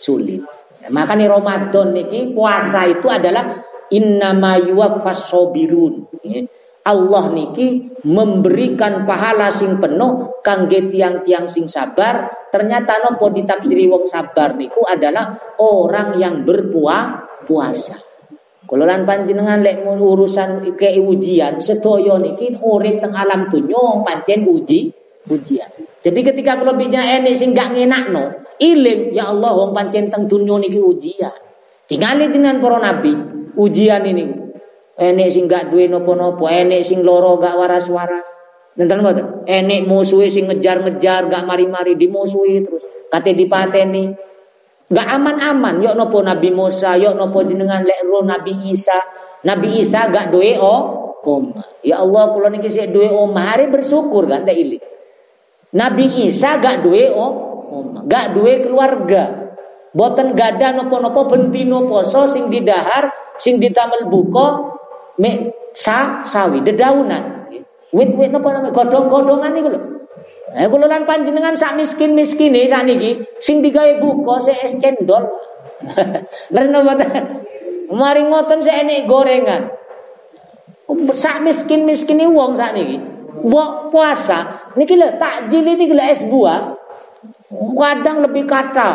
sulit. 0.00 0.40
Makanya 0.88 1.36
Ramadan 1.36 1.92
niki 1.92 2.32
puasa 2.32 2.88
itu 2.88 3.04
adalah 3.10 3.60
innama 3.92 4.56
yuwaffas 4.56 5.28
sabirun 5.28 6.08
Allah 6.86 7.34
niki 7.34 7.98
memberikan 8.06 9.02
pahala 9.02 9.50
sing 9.50 9.82
penuh 9.82 10.38
kangge 10.46 10.86
tiang-tiang 10.94 11.50
sing 11.50 11.66
sabar. 11.66 12.30
Ternyata 12.48 13.02
nopo 13.02 13.28
ditafsiri 13.34 13.90
wong 13.90 14.06
sabar 14.06 14.54
niku 14.54 14.86
adalah 14.86 15.34
orang 15.58 16.14
yang 16.16 16.46
berpuasa 16.46 17.26
puasa 17.46 18.06
kalau 18.66 18.82
lan 18.82 19.06
panjenengan 19.06 19.62
lek 19.62 19.86
urusan 19.86 20.74
ke 20.74 20.98
ujian 20.98 21.62
sedaya 21.62 22.18
niki 22.18 22.58
urip 22.58 22.98
teng 22.98 23.14
alam 23.14 23.46
dunya 23.46 24.02
pancen 24.02 24.42
uji 24.42 24.90
ujian. 25.30 25.70
Jadi 26.02 26.20
ketika 26.22 26.58
bijak 26.74 27.02
enek 27.22 27.38
sing 27.38 27.54
gak 27.54 27.70
ngenakno 27.74 28.42
iling 28.58 29.14
ya 29.14 29.30
Allah 29.30 29.54
wong 29.54 29.70
pancen 29.70 30.10
teng 30.10 30.26
dunya 30.26 30.58
niki 30.58 30.82
ujian. 30.82 31.34
Tinggal 31.86 32.26
jenengan 32.26 32.58
para 32.58 32.82
nabi 32.82 33.14
ujian 33.54 34.02
ini. 34.02 34.45
Enek 34.96 35.28
sing 35.28 35.44
gak 35.44 35.68
duwe 35.68 35.92
nopo-nopo, 35.92 36.48
enek 36.48 36.80
sing 36.80 37.04
loro 37.04 37.36
gak 37.36 37.52
waras-waras. 37.52 38.24
Nenten 38.80 39.04
mboten? 39.04 39.44
Enek 39.44 39.84
musuhi 39.84 40.32
sing 40.32 40.48
ngejar-ngejar 40.48 41.28
gak 41.28 41.44
mari-mari 41.44 41.96
dimusuhi 42.00 42.64
terus. 42.64 42.84
Kate 43.12 43.36
dipateni. 43.36 44.16
Gak 44.88 45.08
aman-aman. 45.20 45.84
Yok 45.84 45.94
nopo 46.00 46.24
Nabi 46.24 46.48
Musa, 46.48 46.96
yok 46.96 47.12
nopo 47.12 47.44
jenengan 47.44 47.84
lek 47.84 48.04
Nabi 48.08 48.72
Isa. 48.72 48.96
Nabi 49.44 49.84
Isa 49.84 50.08
gak 50.08 50.32
duwe 50.32 50.56
oh 50.56 50.80
om. 51.26 51.52
Ya 51.84 52.00
Allah 52.00 52.32
kula 52.32 52.48
niki 52.48 52.72
sik 52.72 52.88
duwe 52.94 53.12
om, 53.12 53.36
hari 53.36 53.68
bersyukur 53.68 54.24
kan 54.24 54.48
lek 54.48 54.56
ili. 54.56 54.78
Nabi 55.76 56.08
Isa 56.28 56.56
gak 56.56 56.80
duwe 56.80 57.12
oh 57.12 57.32
om, 57.68 57.86
gak 58.08 58.32
duwe 58.32 58.64
keluarga. 58.64 59.44
Boten 59.96 60.36
gada 60.36 60.76
nopo-nopo 60.76 61.24
bentino 61.24 61.88
poso 61.88 62.28
sing 62.28 62.52
didahar, 62.52 63.08
sing 63.40 63.56
ditamel 63.56 64.04
buko, 64.12 64.75
me 65.20 65.52
sa 65.76 66.24
sawi 66.24 66.64
dedaunan. 66.64 67.48
Wit-wit 67.92 68.28
napa 68.28 68.52
namanya 68.52 68.74
godhong-godhongan 68.74 69.50
niku 69.56 69.68
lho. 69.72 69.80
Eh 70.56 70.66
kula 70.70 70.86
lan 70.86 71.04
panjenengan 71.04 71.56
sak 71.56 71.74
miskin-miskine 71.74 72.70
sakniki 72.70 73.24
sing 73.42 73.60
digawe 73.60 73.98
buka 74.00 74.42
sik 74.42 74.58
es 74.62 74.74
cendol. 74.80 75.24
Leren 76.54 76.72
mboten. 76.72 77.10
Mari 77.92 78.22
ngoten 78.26 78.58
sik 78.60 78.74
enek 78.74 79.06
gorengan. 79.08 79.70
Sak 81.14 81.42
miskin-miskine 81.42 82.28
wong 82.28 82.58
sakniki. 82.58 83.00
Mbok 83.46 83.92
puasa 83.92 84.70
niki 84.76 84.96
lho 84.96 85.16
takjil 85.20 85.64
ini 85.64 85.92
lho 85.92 86.04
es 86.04 86.20
buah. 86.26 86.76
Kadang 87.76 88.26
lebih 88.26 88.44
kata. 88.44 88.88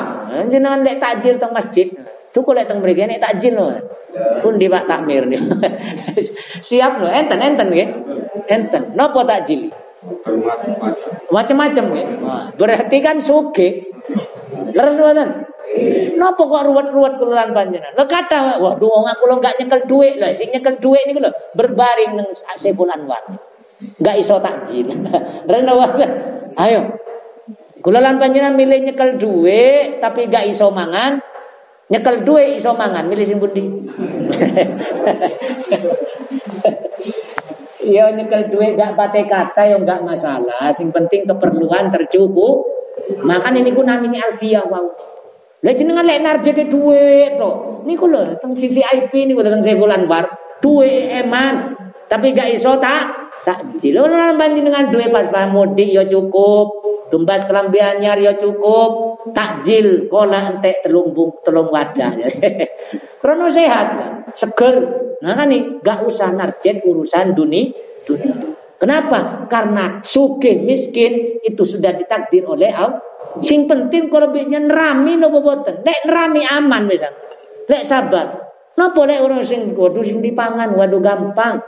Jenengan 0.51 0.83
lek 0.83 0.99
takjil 0.99 1.39
teng 1.39 1.55
masjid. 1.55 1.87
Cukup 2.31 2.55
lek 2.55 2.67
teng 2.71 2.79
mriki 2.79 3.03
nek 3.07 3.19
takjil. 3.19 3.59
Pun 4.43 4.55
di 4.59 4.67
Pak 4.67 4.87
Takmir 4.87 5.27
nih. 5.27 5.39
Siap 6.67 6.99
lho, 6.99 7.07
enten 7.11 7.39
enten 7.39 7.67
nggih. 7.71 7.89
Enten. 8.47 8.95
Napa 8.95 9.23
takjil? 9.23 9.71
Macam-macam 11.31 11.85
nggih. 11.91 12.07
Berarti 12.55 12.97
kan 13.03 13.19
suge. 13.19 13.87
Leres 14.71 14.95
mboten? 14.95 15.29
Napa 16.19 16.43
kok 16.43 16.63
ruwet-ruwet 16.67 17.13
kelurahan 17.17 17.51
panjenengan? 17.55 17.95
Lho 17.95 18.05
kata, 18.05 18.59
waduh 18.59 18.89
wong 18.91 19.07
aku 19.07 19.23
lo 19.25 19.35
gak 19.39 19.55
nyekel 19.57 19.87
duit 19.87 20.19
lho, 20.19 20.27
sing 20.35 20.51
nyekel 20.51 20.77
duit 20.77 21.07
niku 21.07 21.23
lho 21.23 21.31
berbaring 21.55 22.19
nang 22.19 22.27
Saiful 22.59 22.91
Anwar. 22.91 23.23
Gak 23.97 24.15
iso 24.19 24.37
takjil. 24.43 24.91
Rene 25.51 25.73
Ayo. 26.59 26.81
Kula 27.81 27.97
lan 27.97 28.21
panjenengan 28.21 28.53
milih 28.53 28.91
nyekel 28.91 29.17
duit 29.17 30.03
tapi 30.03 30.29
gak 30.29 30.45
iso 30.51 30.69
mangan, 30.69 31.17
Nyekel 31.91 32.23
duwe 32.23 32.55
iso 32.55 32.71
mangan, 32.71 33.03
milih 33.11 33.25
sing 33.27 33.37
pundi? 33.37 33.63
Ya 37.81 38.13
nyekel 38.13 38.53
duwe 38.53 38.77
gak 38.77 38.93
pate 38.93 39.25
kata 39.25 39.65
yang 39.65 39.81
gak 39.83 40.05
masalah, 40.05 40.69
sing 40.69 40.93
penting 40.93 41.25
keperluan 41.25 41.89
tercukup. 41.89 42.61
Makan 43.25 43.57
ini 43.57 43.73
ku 43.73 43.81
namanya 43.81 44.31
alfiyah 44.31 44.63
wau. 44.69 44.93
Lah 45.65 45.73
jenengan 45.73 46.05
lek 46.05 46.21
narjete 46.21 46.69
duwe 46.69 47.35
to. 47.35 47.83
Niku 47.89 48.05
lho 48.05 48.37
teng 48.37 48.53
VVIP 48.53 49.11
niku 49.25 49.41
teng 49.41 49.65
Sebulan 49.65 50.05
Bar. 50.05 50.29
Duwe 50.61 51.09
eman, 51.09 51.73
tapi 52.05 52.37
gak 52.37 52.53
iso 52.53 52.77
tak 52.77 53.33
takjil. 53.49 53.97
Lho 53.97 54.05
panjenengan 54.37 54.93
duwe 54.93 55.09
pas-pas 55.09 55.49
mudik 55.49 55.89
ya 55.89 56.05
cukup. 56.05 56.85
Tumbas 57.09 57.43
kelambi 57.49 57.81
anyar 57.81 58.15
ya 58.21 58.37
cukup. 58.37 59.10
Takjil 59.29 60.09
kola 60.09 60.57
entek 60.57 60.81
telung 60.81 61.13
bung, 61.13 61.37
telung 61.45 61.69
wadah. 61.69 62.17
Krono 63.21 63.45
sehat 63.53 63.87
kan, 63.93 64.11
seger. 64.33 64.75
Nah 65.21 65.37
kan 65.37 65.53
nih, 65.53 65.77
gak 65.85 66.01
usah 66.09 66.33
narjet 66.33 66.81
urusan 66.81 67.37
dunia. 67.37 67.69
dunia. 68.01 68.57
Kenapa? 68.81 69.45
Karena 69.45 70.01
suke 70.01 70.57
miskin 70.57 71.37
itu 71.45 71.61
sudah 71.61 71.93
ditakdir 71.93 72.49
oleh 72.49 72.73
Allah. 72.73 72.97
Sing 73.45 73.69
penting 73.69 74.09
kalau 74.09 74.33
lebihnya 74.33 74.57
nerami 74.57 75.21
nopo 75.21 75.45
boten. 75.45 75.85
Lek 75.85 76.09
nerami 76.09 76.41
aman 76.49 76.89
misal. 76.89 77.13
Lek 77.69 77.85
sabar. 77.85 78.41
Nopo 78.73 79.05
lek 79.05 79.21
orang 79.21 79.45
sing 79.45 79.77
kudu 79.77 80.01
sing 80.01 80.19
dipangan 80.19 80.73
waduh 80.73 80.97
gampang. 80.97 81.61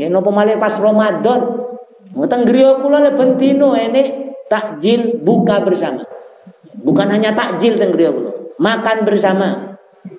Ya 0.00 0.08
nopo 0.08 0.32
malih 0.32 0.56
pas 0.56 0.74
Ramadan. 0.80 1.68
Ngutang 2.16 2.48
griya 2.48 2.80
kula 2.80 2.98
le 3.04 3.12
bentino 3.12 3.76
ini 3.76 4.32
takjil 4.48 5.20
buka 5.20 5.60
bersama. 5.60 6.13
Bukan 6.84 7.08
hanya 7.08 7.32
takjil 7.32 7.80
teng 7.80 7.96
griya 7.96 8.12
makan 8.60 9.08
bersama. 9.08 9.48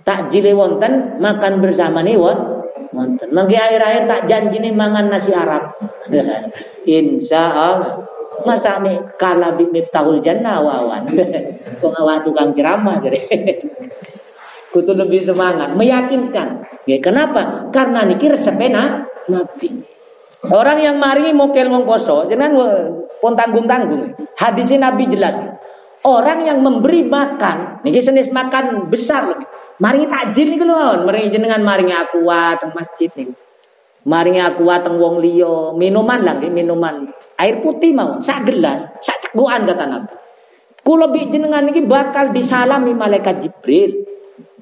Takjil 0.02 0.50
wonten, 0.58 1.22
makan 1.22 1.62
bersama 1.62 2.02
nih 2.02 2.18
won. 2.18 2.66
Wonten. 2.90 3.30
Mangke 3.30 3.54
akhir-akhir 3.54 4.04
tak 4.10 4.22
janji 4.26 4.58
nih 4.58 4.74
mangan 4.74 5.14
nasi 5.14 5.30
Arab. 5.30 5.78
Insya 6.90 7.44
Allah. 7.54 8.02
Masa 8.46 8.78
mi 8.78 8.94
kala 9.18 9.56
bi 9.56 9.66
miftahul 9.70 10.22
jannah 10.22 10.62
wawan. 10.62 11.06
Kok 11.82 11.94
awak 12.02 12.26
tukang 12.26 12.52
ceramah 12.54 12.98
jadi. 13.02 13.22
Kutu 14.74 14.92
lebih 14.92 15.24
semangat, 15.24 15.72
meyakinkan. 15.72 16.68
Ya, 16.84 17.00
kenapa? 17.00 17.72
Karena 17.72 18.04
niki 18.04 18.28
resepnya 18.28 19.08
Nabi. 19.32 19.72
Orang 20.52 20.84
yang 20.84 21.00
maringi 21.00 21.32
mokel 21.32 21.72
wong 21.72 21.88
poso, 21.88 22.28
jangan 22.28 22.52
pun 23.24 23.34
tanggung-tanggung. 23.40 24.12
Hadisnya 24.36 24.92
Nabi 24.92 25.08
jelas. 25.08 25.40
Orang 26.06 26.46
yang 26.46 26.62
memberi 26.62 27.02
makan, 27.02 27.82
niki 27.82 27.98
jenis 27.98 28.30
makan 28.30 28.94
besar 28.94 29.26
lagi. 29.26 29.42
Maringi 29.82 30.06
takjil 30.06 30.54
niku 30.54 30.70
lho, 30.70 31.02
maringi 31.02 31.34
jenengan 31.34 31.66
maringi 31.66 31.98
aqua 31.98 32.54
teng 32.62 32.78
masjid 32.78 33.10
niku. 33.18 33.34
Maringi 34.06 34.38
aqua 34.38 34.86
teng 34.86 35.02
wong 35.02 35.18
liya, 35.18 35.74
minuman 35.74 36.22
lagi, 36.22 36.46
minuman. 36.54 37.10
Air 37.42 37.66
putih 37.66 37.90
mau, 37.90 38.22
sak 38.22 38.46
gelas, 38.46 38.86
sak 39.02 39.18
cegukan 39.26 39.66
kata 39.66 39.86
Nabi. 39.90 40.14
Kulo 40.86 41.10
bi 41.10 41.26
jenengan 41.26 41.66
niki 41.66 41.82
bakal 41.82 42.30
disalami 42.30 42.94
malaikat 42.94 43.42
Jibril. 43.42 44.06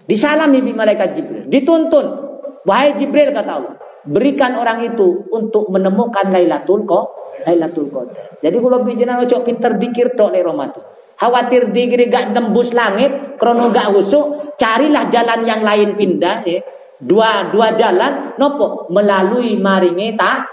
Disalami 0.08 0.64
bi 0.64 0.72
malaikat 0.72 1.20
Jibril. 1.20 1.44
Dituntun. 1.52 2.06
Wahai 2.64 2.96
Jibril 2.96 3.36
kata 3.36 3.52
Allah. 3.52 3.76
Berikan 4.08 4.56
orang 4.56 4.88
itu 4.88 5.28
untuk 5.28 5.68
menemukan 5.68 6.32
Lailatul 6.32 6.88
Qadar. 6.88 7.44
Lailatul 7.44 7.92
Qadar. 7.92 8.40
Jadi 8.40 8.56
kalau 8.56 8.80
bijinan 8.88 9.20
ojo 9.28 9.44
pinter 9.44 9.76
dikir 9.76 10.16
tok 10.16 10.32
le 10.32 10.40
Ramadan. 10.40 10.93
Khawatir 11.18 11.72
dikir 11.72 12.10
gak 12.10 12.34
tembus 12.36 12.74
langit, 12.74 13.38
krono 13.40 13.70
gak 13.70 13.94
husuk, 13.94 14.58
carilah 14.60 15.08
jalan 15.08 15.46
yang 15.48 15.62
lain 15.62 15.96
pindah 15.96 16.44
ya. 16.44 16.60
Dua 17.04 17.52
dua 17.52 17.76
jalan 17.76 18.36
nopo 18.40 18.88
melalui 18.88 19.60
maringe 19.60 20.16
tak. 20.16 20.48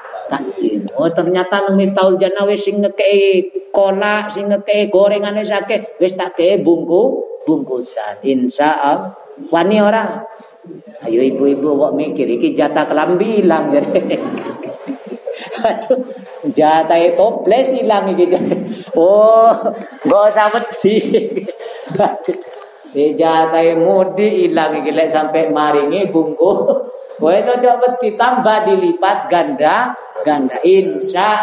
Oh 0.94 1.10
ternyata 1.10 1.66
nang 1.66 1.74
miftahul 1.74 2.14
jannah 2.14 2.46
wis 2.46 2.62
sing 2.62 2.78
ngekei 2.78 3.50
kolak, 3.74 4.30
sing 4.30 4.46
ngekei 4.46 4.86
gorengan 4.86 5.34
wis 5.38 5.50
akeh, 5.50 5.98
wis 5.98 6.14
tak 6.14 6.38
kei 6.38 6.62
bungku 6.62 7.22
bungkusan. 7.46 8.22
Insyaallah 8.22 9.10
wani 9.50 9.82
orang 9.82 10.22
Ayo 11.00 11.24
ibu-ibu 11.24 11.80
kok 11.80 11.96
mikir 11.96 12.28
iki 12.28 12.52
jatah 12.52 12.84
kelambi 12.84 13.40
hilang 13.40 13.72
jadi. 13.72 14.20
Jatah 16.56 17.00
toples 17.14 17.70
hilang 17.72 18.10
iki. 18.14 18.26
Oh, 18.96 19.52
gak 20.06 20.24
usah 20.32 20.48
wedi. 20.52 20.96
Si 22.90 23.14
jatah 23.14 23.78
mudi 23.78 24.50
hilang 24.50 24.82
iki 24.82 24.90
sampai 25.08 25.52
maringi 25.52 26.10
bungku. 26.10 26.66
Wes 27.22 27.46
aja 27.46 27.78
wedi 27.78 28.16
tambah 28.18 28.66
dilipat 28.66 29.28
ganda 29.30 29.94
ganda 30.24 30.56
insya 30.64 31.38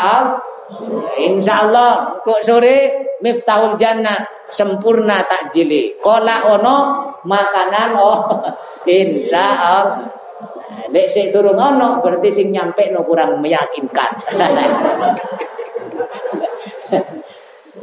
Allah 1.64 2.20
kok 2.22 2.42
sore 2.44 3.08
miftahul 3.24 3.80
jannah 3.80 4.26
sempurna 4.52 5.24
takjili. 5.24 5.96
Kola 6.02 6.52
ono 6.52 6.78
makanan 7.24 7.90
oh 7.96 8.44
insya 8.84 9.46
Allah. 9.56 10.27
Lek 10.94 11.08
sik 11.10 11.34
turun 11.34 11.58
ono 11.58 12.00
berarti 12.00 12.30
sing 12.32 12.54
nyampe 12.54 12.94
no 12.94 13.04
kurang 13.04 13.42
meyakinkan. 13.44 14.12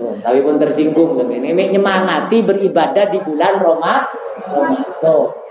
oh, 0.01 0.15
tapi 0.23 0.39
pun 0.41 0.57
tersinggung 0.57 1.19
ini 1.29 1.53
nyemangati 1.53 2.41
beribadah 2.47 3.11
di 3.13 3.19
bulan 3.21 3.61
Roma. 3.61 4.07
Ramadan. 4.45 5.45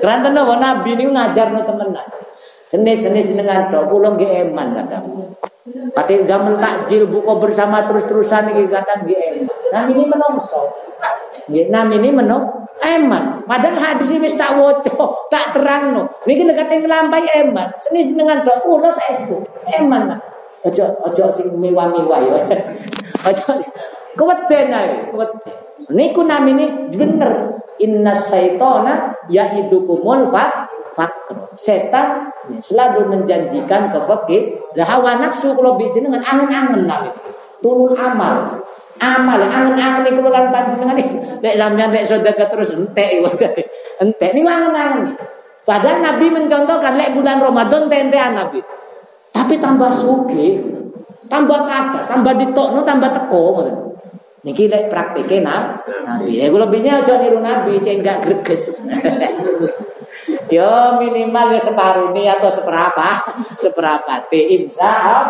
Keranten 0.00 0.32
nopo 0.34 0.54
nabi 0.58 0.98
ini 0.98 1.06
ngajar 1.08 1.54
no 1.54 1.62
temenan. 1.62 2.06
Senis-senis 2.64 3.30
dengan 3.30 3.70
dok 3.70 3.86
pulang 3.86 4.18
ge 4.18 4.42
eman 4.44 4.74
kadang. 4.74 5.04
Pati 5.94 6.26
jamel 6.26 6.58
takjil 6.58 7.06
buka 7.08 7.38
bersama 7.38 7.86
terus-terusan 7.86 8.50
iki 8.52 8.66
kadang 8.68 9.06
ge 9.06 9.16
eman. 9.16 9.58
Nah 9.70 9.82
ini 9.86 10.04
menungso. 10.08 10.74
Nam 11.70 11.92
ini 11.92 12.08
menung 12.08 12.63
eman. 12.82 13.46
Padahal 13.46 13.78
hadis 13.78 14.10
ini 14.10 14.26
tak 14.34 14.58
woco, 14.58 15.28
tak 15.30 15.54
terang 15.54 15.94
no. 15.94 16.02
Niki 16.26 16.42
nek 16.42 16.66
ngelampai 16.66 17.28
eman. 17.44 17.70
Senis 17.78 18.10
dengan 18.10 18.42
dok 18.42 18.58
kula 18.64 18.90
saestu. 18.90 19.38
Eman. 19.78 20.10
Ojo 20.64 20.96
ojo 21.04 21.24
sing 21.36 21.52
mewah-mewah 21.60 22.20
ya. 22.24 22.40
Ojo 23.28 23.60
keweden 24.16 24.72
ae, 24.72 25.12
keweden. 25.12 25.54
Niku 25.92 26.24
namine 26.24 26.88
bener. 26.88 27.60
Inna 27.84 28.16
syaitona 28.16 29.12
ya'idukumul 29.28 30.32
fa 30.32 30.64
fakr. 30.96 31.52
Setan 31.60 32.32
selalu 32.64 33.12
menjanjikan 33.12 33.92
ke 33.92 33.98
fakir. 34.08 34.42
Lah 34.72 34.88
hawa 34.88 35.20
nafsu 35.20 35.52
kalau 35.52 35.76
bikin 35.76 36.08
dengan 36.08 36.24
angen-angen 36.24 36.88
nabi. 36.88 37.12
Turun 37.60 37.92
amal. 38.00 38.63
Amal 39.02 39.42
angen-angen 39.42 40.06
iku 40.06 40.30
lan 40.30 40.54
panjenengan. 40.54 40.96
Lek 41.42 41.54
sampean 41.58 41.90
lek 41.90 42.06
sedekah 42.06 42.48
terus 42.50 42.70
entek 42.74 43.08
iku. 43.18 43.28
Entek 44.02 44.30
ini 44.34 44.46
angen-angen. 44.46 45.18
Padahal 45.64 45.98
Nabi 46.04 46.26
mencontohkan 46.30 46.94
lek 46.94 47.16
bulan 47.16 47.40
Ramadan 47.40 47.88
tentean 47.90 48.36
Nabi. 48.36 48.60
Tapi 49.34 49.58
tambah 49.58 49.90
suge, 49.90 50.62
tambah 51.26 51.66
kata, 51.66 52.06
tambah 52.06 52.38
ditokno, 52.38 52.86
tambah 52.86 53.10
teko 53.10 53.44
maksudnya. 53.58 53.84
Niki 54.44 54.68
lek 54.68 54.92
praktike 54.92 55.40
nah, 55.40 55.80
Nabi. 56.04 56.36
Ya 56.36 56.52
kula 56.52 56.68
bini 56.68 56.92
aja 56.92 57.16
niru 57.16 57.40
Nabi, 57.40 57.80
cek 57.80 58.04
enggak 58.04 58.20
greges. 58.20 58.68
Yo 60.54 61.00
minimal 61.00 61.56
ya 61.56 61.60
separuh 61.64 62.12
ini 62.12 62.28
atau 62.28 62.52
seberapa? 62.52 63.24
Seberapa? 63.64 64.20
Te 64.28 64.40
insya. 64.52 65.24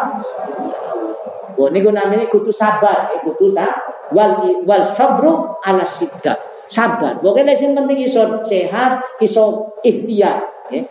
Oh, 1.55 1.71
niku 1.71 1.95
namanya 1.95 2.27
kudu 2.27 2.51
sabar, 2.51 3.15
eh, 3.15 3.21
kudu 3.23 3.47
sabar. 3.51 3.95
Wal 4.11 4.63
wal 4.67 4.85
sabru 4.95 5.55
ala 5.63 5.87
sidda. 5.87 6.35
Sabar. 6.69 7.19
Pokoknya 7.23 7.55
sing 7.55 7.73
penting 7.73 8.05
iso 8.05 8.43
sehat, 8.45 9.01
iso 9.23 9.75
ikhtiar. 9.87 10.45
Ya. 10.71 10.83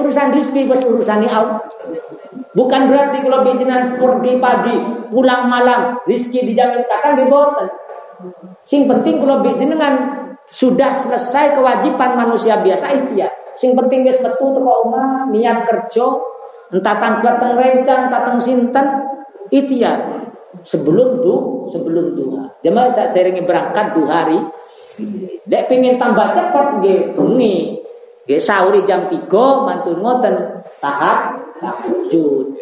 Urusan 0.00 0.32
wis 0.32 0.50
urusan 0.82 1.22
Allah. 1.28 1.60
Bukan 2.56 2.88
berarti 2.88 3.20
kalau 3.20 3.44
bijinan 3.44 4.00
pergi 4.00 4.32
pagi, 4.40 4.76
pulang 5.12 5.44
malam, 5.46 6.00
rezeki 6.08 6.48
dijamin 6.48 6.82
kakak 6.88 7.20
di. 7.20 7.28
Sing 8.64 8.88
penting 8.88 9.20
kalau 9.20 9.44
bijinan 9.44 9.94
sudah 10.48 10.96
selesai 10.96 11.52
kewajiban 11.52 12.16
manusia 12.16 12.58
biasa 12.64 12.96
ya. 13.12 13.28
Sing 13.60 13.76
penting 13.76 14.08
wis 14.08 14.20
metu 14.24 14.52
teko 14.56 14.88
omah, 14.88 15.28
niat 15.28 15.68
kerja, 15.68 16.06
entah 16.72 16.96
tanggal 16.96 17.34
teng 17.40 17.54
rencang, 17.56 18.08
entah 18.08 18.36
sinten, 18.40 18.86
ya. 19.50 19.92
Sebelum 20.64 21.20
du, 21.20 21.66
sebelum 21.68 22.16
duha. 22.16 22.48
Jemaah 22.64 22.88
saat 22.88 23.12
terengi 23.12 23.44
berangkat 23.44 23.92
dua 23.92 24.24
hari. 24.24 24.40
Dek 25.44 25.68
pingin 25.68 26.00
tambah 26.00 26.32
cepat 26.32 26.80
nggih 26.80 27.12
bengi. 27.12 27.76
Nggih 28.26 28.40
sahur 28.40 28.74
jam 28.88 29.06
3 29.06 29.28
mantun 29.62 30.00
ngoten 30.00 30.34
tahap 30.80 31.36
tahajud. 31.60 32.56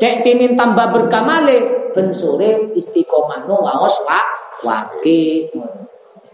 Cek 0.00 0.26
timin 0.26 0.58
tambah 0.58 0.90
berkamale 0.90 1.90
ben 1.94 2.10
sore 2.10 2.74
istiqomah 2.74 3.46
no 3.46 3.62
waos 3.62 4.02
wa 4.02 4.20
wake. 4.66 5.52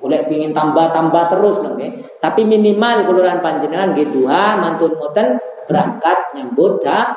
Boleh 0.01 0.25
pingin 0.25 0.57
tambah-tambah 0.57 1.29
terus 1.29 1.61
nang 1.61 1.77
Tapi 2.25 2.41
minimal 2.49 3.05
kuluran 3.05 3.45
panjenengan 3.45 3.93
gitu 3.93 4.25
ha 4.25 4.57
mantun 4.57 4.97
ngoten 4.97 5.37
berangkat 5.69 6.33
nyambut 6.33 6.81
ha 6.89 7.13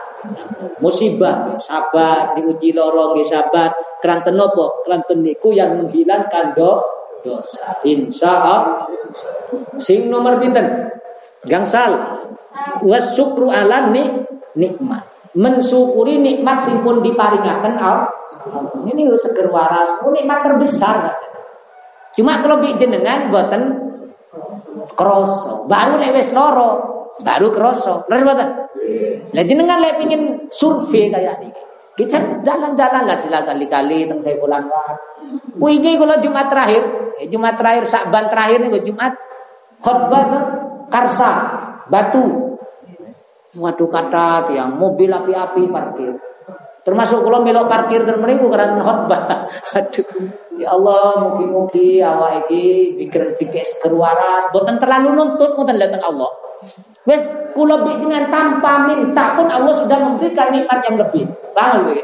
musibah 0.79 1.57
sabar 1.59 2.35
diuji 2.35 2.75
lorong 2.75 3.19
sabar. 3.23 3.71
Keranten 4.03 4.35
napa 4.35 4.83
keranten 4.83 5.23
niku 5.23 5.55
yang 5.55 5.79
menghilangkan 5.79 6.51
do 6.55 6.83
dosa. 7.23 7.79
Insyaallah 7.87 8.87
sing 9.79 10.11
nomor 10.11 10.39
pinten? 10.39 10.91
Gangsal. 11.47 12.19
Wasukru 12.83 13.47
ala 13.51 13.91
ni 13.91 14.03
nikmat. 14.59 15.07
Mensyukuri 15.33 16.19
nikmat 16.19 16.61
sing 16.61 16.83
pun 16.85 17.01
diparingaken 17.01 17.75
Allah. 17.79 18.11
Ini 18.83 19.07
seger 19.15 19.47
waras, 19.47 20.03
oh, 20.03 20.11
nikmat 20.11 20.43
terbesar 20.43 21.15
Cuma 22.13 22.43
kalau 22.43 22.61
jenengan 22.61 23.31
buatan 23.33 23.73
kroso, 24.93 25.65
baru 25.65 25.97
lewes 25.97 26.29
loro, 26.29 26.92
baru 27.21 27.53
kroso. 27.53 28.07
Terus 28.09 28.21
buatan. 28.25 28.49
Lah 29.33 29.43
jenengan 29.45 29.77
lek 29.83 30.01
pingin 30.01 30.49
survei 30.49 31.13
kayak 31.13 31.43
ini. 31.43 31.51
Kita 31.93 32.41
jalan-jalan 32.41 33.05
lah 33.05 33.17
sila 33.21 33.45
kali-kali 33.45 34.09
teng 34.09 34.17
saya 34.17 34.33
pulang 34.41 34.65
wah. 34.65 34.97
Wingi 35.61 35.93
kalau 35.93 36.17
Jumat 36.17 36.49
terakhir, 36.49 36.81
eh, 37.21 37.29
Jumat 37.29 37.53
terakhir 37.53 37.85
Sakban 37.85 38.25
terakhir 38.33 38.65
nih 38.65 38.81
Jumat 38.81 39.13
khotbah 39.77 40.25
Karsa 40.89 41.31
Batu 41.85 42.53
Waduh 43.53 43.85
kata 43.85 44.49
tiang 44.49 44.81
mobil 44.81 45.13
api-api 45.13 45.69
parkir. 45.69 46.17
Termasuk 46.81 47.21
kalau 47.21 47.45
melok 47.45 47.69
parkir 47.69 48.01
dan 48.01 48.17
karena 48.17 48.81
khotbah. 48.81 49.45
Aduh, 49.77 50.09
ya 50.57 50.73
Allah, 50.73 51.21
mungkin-mungkin 51.21 52.01
awak 52.01 52.49
iki 52.49 52.97
pikir 52.97 53.37
pikir 53.37 53.63
keruaras, 53.77 54.49
bukan 54.49 54.81
terlalu 54.81 55.13
nuntut 55.15 55.53
ngoten 55.53 55.77
datang 55.77 56.01
Allah. 56.01 56.33
Wes 57.03 57.21
kula 57.51 57.83
dengan 57.83 58.31
tanpa 58.31 58.87
minta 58.87 59.35
pun 59.35 59.45
Allah 59.45 59.73
sudah 59.75 59.99
memberikan 59.99 60.49
nikmat 60.49 60.79
yang 60.87 60.95
lebih. 61.03 61.23
Paham 61.51 61.91
gitu? 61.91 62.01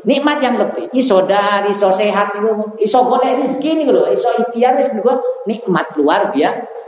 Nikmat 0.00 0.40
yang 0.40 0.56
lebih. 0.56 0.88
Iso 0.96 1.28
dari, 1.28 1.68
iso 1.68 1.92
sehat, 1.92 2.32
iso 2.80 2.98
golek 3.04 3.36
rezeki 3.36 3.84
nih 3.84 3.86
lho, 3.92 4.08
iso 4.08 4.32
ikhtiar 4.40 4.80
wis 4.80 4.88
nikmat 5.44 5.92
luar 6.00 6.32
biasa 6.32 6.80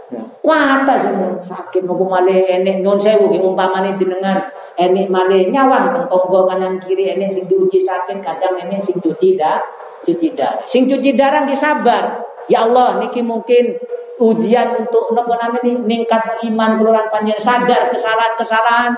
Kuata 0.42 0.98
semua 0.98 1.38
sakit 1.40 1.86
nopo 1.86 2.04
male 2.04 2.44
enek 2.44 2.84
non 2.84 2.98
sewu 3.00 3.32
ki 3.32 3.38
umpamane 3.40 3.96
jenengan 3.96 4.42
enek 4.76 5.08
male 5.08 5.48
nyawang 5.48 5.94
teng 5.94 6.04
tonggo 6.10 6.44
kanan 6.44 6.76
kiri 6.82 7.16
enek 7.16 7.32
sing 7.32 7.48
diuji 7.48 7.80
sakit 7.80 8.18
kadang 8.20 8.58
enek 8.60 8.82
sing 8.82 8.98
cuci 9.00 9.38
dah 9.38 9.62
cuci 10.02 10.34
darah. 10.34 10.66
Sing 10.66 10.84
cuci 10.84 11.14
darah 11.16 11.46
ki. 11.46 11.56
Ya 12.50 12.66
Allah 12.66 12.98
niki 12.98 13.22
mungkin 13.22 13.78
ujian 14.20 14.76
untuk 14.76 15.12
nopo 15.16 15.32
namanya 15.36 15.72
ningkat 15.84 16.42
iman 16.44 16.70
keluaran 16.76 17.08
panjang 17.08 17.40
sadar 17.40 17.88
kesalahan-kesalahan. 17.88 18.92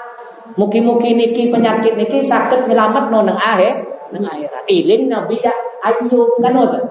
Mungkin-mungkin 0.54 1.18
niki 1.18 1.50
penyakit 1.50 1.98
niki 1.98 2.22
sakit 2.22 2.70
nyelamat 2.70 3.10
no 3.10 3.26
neng 3.26 3.38
akhir 3.38 3.80
neng 4.14 4.24
akhirat. 4.26 4.62
Iling 4.70 5.10
Nabi 5.10 5.42
Ayub 5.82 6.38
kan 6.38 6.52
ngoten. 6.54 6.82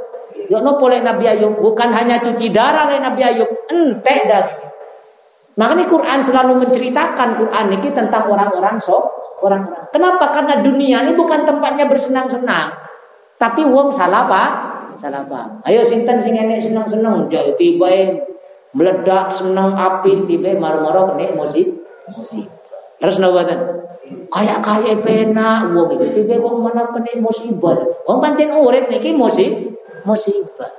Yo 0.51 0.59
no 0.59 0.75
boleh 0.75 0.99
Nabi 0.99 1.29
Ayub 1.29 1.55
bukan 1.59 1.89
hanya 1.93 2.19
cuci 2.19 2.51
darah 2.51 2.89
oleh 2.89 2.99
Nabi 2.99 3.21
Ayub, 3.23 3.47
entek 3.71 4.27
daging. 4.27 4.63
Makanya 5.53 5.85
Quran 5.85 6.19
selalu 6.19 6.65
menceritakan 6.65 7.37
Quran 7.37 7.65
ini 7.77 7.89
tentang 7.93 8.25
orang-orang 8.25 8.73
so, 8.81 9.05
orang-orang. 9.45 9.85
Kenapa? 9.93 10.33
Karena 10.33 10.65
dunia 10.65 11.05
ini 11.05 11.13
bukan 11.13 11.45
tempatnya 11.45 11.85
bersenang-senang. 11.85 12.73
Tapi 13.37 13.61
wong 13.61 13.93
salah 13.93 14.25
pak, 14.25 14.49
salah 14.99 15.23
pak. 15.25 15.65
Ayo 15.67 15.81
sinten 15.85 16.17
sing 16.21 16.35
enek 16.37 16.61
senang-senang, 16.63 17.29
jauh 17.29 17.53
tiba 17.59 17.89
meledak 18.73 19.29
senang 19.29 19.77
api 19.77 20.25
tiba 20.25 20.57
maru-maru 20.57 21.13
kena 21.13 21.37
musik, 21.37 21.69
musik. 22.09 22.45
Terus 22.97 23.21
nawatan 23.21 23.59
kayak 24.29 24.59
kaya 24.65 24.93
pena 24.99 25.69
wong 25.69 25.93
itu 25.95 26.21
tiba 26.21 26.41
kok 26.41 26.55
mana 26.57 26.83
kena 26.89 27.11
musibah. 27.21 27.77
Wong 28.09 28.17
pancen 28.19 28.51
urip 28.51 28.89
niki 28.89 29.13
musik 29.13 29.51
musibah. 30.03 30.71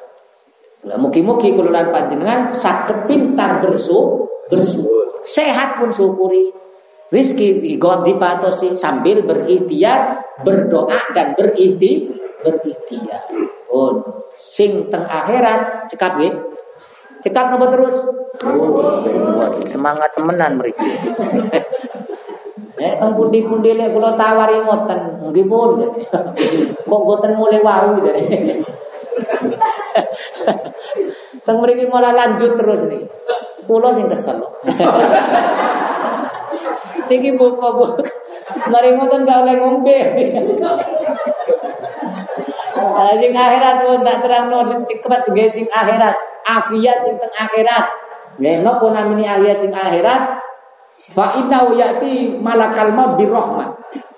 Lah 0.85 1.01
mugi-mugi 1.01 1.57
kula 1.57 1.73
lan 1.73 1.89
panjenengan 1.89 2.53
saged 2.53 3.09
pintar 3.09 3.65
bersu 3.65 4.29
bersu. 4.53 4.85
Sehat 5.25 5.81
pun 5.81 5.89
syukuri. 5.89 6.53
Rizki 7.09 7.63
dipatosi 7.79 8.75
sambil 8.75 9.23
berikhtiar, 9.23 10.19
berdoa 10.43 10.99
dan 11.15 11.33
berikhti 11.39 12.11
berikhtiar. 12.43 13.23
Oh, 13.75 14.23
sing 14.31 14.87
teng 14.87 15.03
akhirat 15.03 15.91
cekap 15.91 16.15
nggih. 16.15 16.31
Cekap 17.27 17.51
napa 17.51 17.67
terus? 17.75 18.07
Oh, 18.47 19.51
semangat 19.67 20.15
temenan 20.15 20.63
mriki. 20.63 20.87
Eh 22.75 22.99
teng 22.99 23.15
pundi-pundi 23.15 23.71
lek 23.71 23.95
kula 23.95 24.19
tawari 24.19 24.59
ngoten, 24.59 25.31
nggih 25.31 25.47
pun. 25.47 25.79
Kok 26.91 27.03
boten 27.07 27.39
mulai 27.39 27.63
wau 27.63 28.03
jadi. 28.03 28.19
Teng 31.47 31.63
mriki 31.63 31.87
malah 31.87 32.11
lanjut 32.11 32.59
terus 32.59 32.83
nih. 32.91 33.07
Kula 33.71 33.95
sing 33.95 34.11
kesel. 34.11 34.43
Niki 37.07 37.39
buka-buka. 37.39 38.11
Mari 38.67 38.99
ngoten 38.99 39.23
gak 39.23 39.39
oleh 39.47 39.55
ngombe. 39.55 39.99
Sing 43.21 43.33
akhirat 43.33 43.75
pun 43.85 43.99
tak 44.05 44.19
terang 44.25 44.53
no 44.53 44.65
cepat 44.85 45.21
nggih 45.31 45.49
sing 45.53 45.67
akhirat. 45.69 46.17
Afiat 46.45 46.97
sing 47.01 47.15
teng 47.17 47.35
akhirat. 47.35 47.85
Nggih 48.41 48.65
napa 48.65 48.87
namine 48.93 49.25
afiat 49.25 49.59
sing 49.65 49.73
akhirat? 49.73 50.23
Fa 51.13 51.37
innahu 51.37 51.77
ya'ti 51.77 52.41
malakal 52.41 52.95
maut 52.95 53.21
birahmah. 53.21 53.69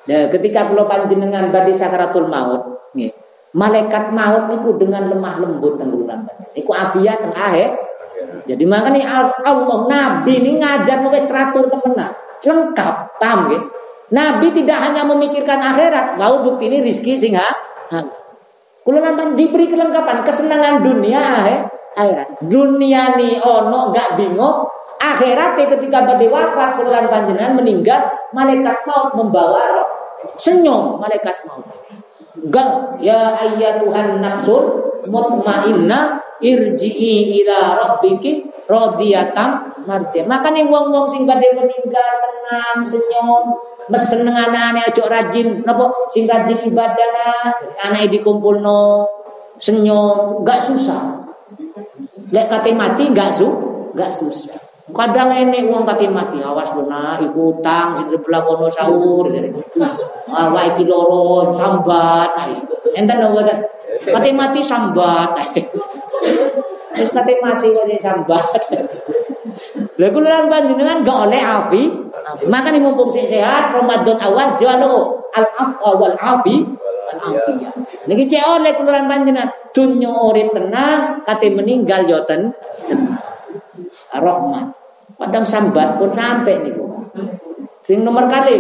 Nah, 0.06 0.30
ketika 0.30 0.70
kula 0.70 0.86
panjenengan 0.86 1.50
badhe 1.50 1.74
sakaratul 1.74 2.30
maut, 2.30 2.92
nggih 2.94 3.10
malaikat 3.56 4.12
maut 4.12 4.52
niku 4.52 4.76
dengan 4.76 5.08
lemah 5.08 5.40
lembut 5.40 5.80
tenggulan 5.80 6.28
niku 6.52 6.76
afiat 6.76 7.24
teng 7.24 7.32
akhir 7.32 7.72
jadi 8.44 8.64
makanya 8.68 9.32
Allah 9.42 9.78
Nabi 9.88 10.44
ini 10.44 10.60
ngajar 10.60 11.00
mau 11.00 11.10
teratur 11.10 11.72
temenan 11.72 12.12
lengkap 12.44 12.94
paham 13.16 13.40
ya 13.48 13.60
Nabi 14.12 14.52
tidak 14.52 14.78
hanya 14.84 15.02
memikirkan 15.08 15.56
akhirat 15.56 16.20
mau 16.20 16.44
bukti 16.44 16.68
ini 16.68 16.84
rizki 16.84 17.16
singa 17.16 17.48
kalau 18.86 19.02
nampak 19.02 19.34
diberi 19.34 19.66
kelengkapan 19.66 20.22
kesenangan 20.22 20.86
dunia 20.86 21.18
akhir 21.18 21.66
akhirat. 21.98 22.28
Dunia 22.46 23.18
ni 23.18 23.34
ono 23.34 23.90
gak 23.90 24.14
bingung 24.14 24.62
akhirat 25.02 25.58
ketika 25.58 26.06
badai 26.06 26.30
wafat 26.30 26.78
kululan 26.78 27.10
panjenengan 27.10 27.58
meninggal 27.58 28.06
malaikat 28.30 28.86
maut 28.86 29.18
membawa 29.18 29.74
roh. 29.74 29.88
Senyum 30.38 31.02
malaikat 31.02 31.42
maut. 31.50 31.66
Gang 32.46 32.94
ya 33.02 33.34
Tuhan 33.82 34.22
nafsul 34.22 34.94
mutmainnah 35.10 36.22
irji'i 36.38 37.42
ila 37.42 37.58
rabbiki 37.80 38.46
radhiyatam 38.70 39.75
mardiyah. 39.86 40.26
Makane 40.26 40.66
wong-wong 40.66 41.06
sing 41.06 41.22
badhe 41.24 41.54
meninggal 41.54 42.12
tenang, 42.20 42.82
senyum, 42.82 43.54
mesen 43.86 44.26
anane 44.26 44.82
aja 44.82 45.06
rajin 45.06 45.62
napa 45.62 45.88
sing 46.10 46.26
rajin 46.26 46.66
ibadah 46.66 47.54
anake 47.86 48.18
dikumpulno 48.18 49.06
senyum, 49.62 50.42
enggak 50.42 50.60
susah. 50.60 51.22
Lek 52.34 52.50
kate 52.50 52.74
mati 52.74 53.06
enggak 53.06 53.30
su, 53.30 53.46
enggak 53.94 54.10
susah. 54.10 54.58
Kadang 54.86 55.34
enek 55.34 55.66
wong 55.66 55.82
kate 55.82 56.06
mati, 56.10 56.38
awas 56.42 56.70
luna 56.74 57.18
iku 57.18 57.58
utang 57.58 57.98
sing 57.98 58.06
sebelah 58.10 58.42
kono 58.42 58.66
sahur. 58.70 59.30
Awak 60.30 60.64
iki 60.74 60.86
loro 60.86 61.50
sambat. 61.54 62.30
Enten 62.94 63.22
lho 63.22 63.34
boten. 63.34 63.58
Kate 64.06 64.30
mati 64.34 64.60
sambat. 64.62 65.30
Wis 66.96 67.12
kate 67.12 67.36
mati 67.44 67.68
kok 67.72 67.86
sambat. 68.00 68.60
Lha 69.96 70.08
kula 70.12 70.28
lan 70.28 70.46
panjenengan 70.48 71.00
gak 71.04 71.18
oleh 71.28 71.40
afi. 71.40 71.82
Maka 72.50 72.74
nih 72.74 72.82
mumpung 72.82 73.06
sehat 73.06 73.70
Ramadan 73.70 74.18
awal 74.18 74.58
jalu 74.58 75.22
al 75.30 75.46
afwa 75.56 75.90
wal 75.94 76.16
afi 76.18 76.66
al 77.14 77.20
afiyah. 77.32 77.72
Niki 78.10 78.26
cek 78.26 78.44
oleh 78.44 78.72
kula 78.74 79.00
lan 79.00 79.06
panjenengan 79.06 79.48
dunya 79.70 80.10
urip 80.10 80.52
tenang 80.52 81.22
kate 81.24 81.52
meninggal 81.54 82.04
yo 82.04 82.24
ten 82.24 82.52
rahmat. 84.12 84.66
Padang 85.16 85.46
sambat 85.48 85.96
pun 85.96 86.12
sampai 86.12 86.60
nih. 86.60 86.76
Sing 87.86 88.02
nomor 88.02 88.26
kali. 88.28 88.58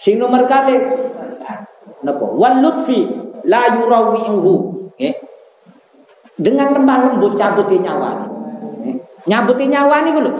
Sing 0.00 0.18
nomor 0.18 0.48
kali. 0.48 0.74
Napa? 2.02 2.24
Wal 2.26 2.58
lutfi 2.64 3.06
la 3.46 3.70
yurawihu. 3.76 4.54
Nggih. 4.98 5.27
Dengan 6.38 6.70
lemah 6.70 6.96
lembut 7.10 7.34
cabutin 7.34 7.82
nyawa. 7.82 8.22
Nggih. 8.78 8.96
Nyabuti 9.26 9.64
nyawa 9.66 9.96
niku 10.06 10.20
lho. 10.22 10.32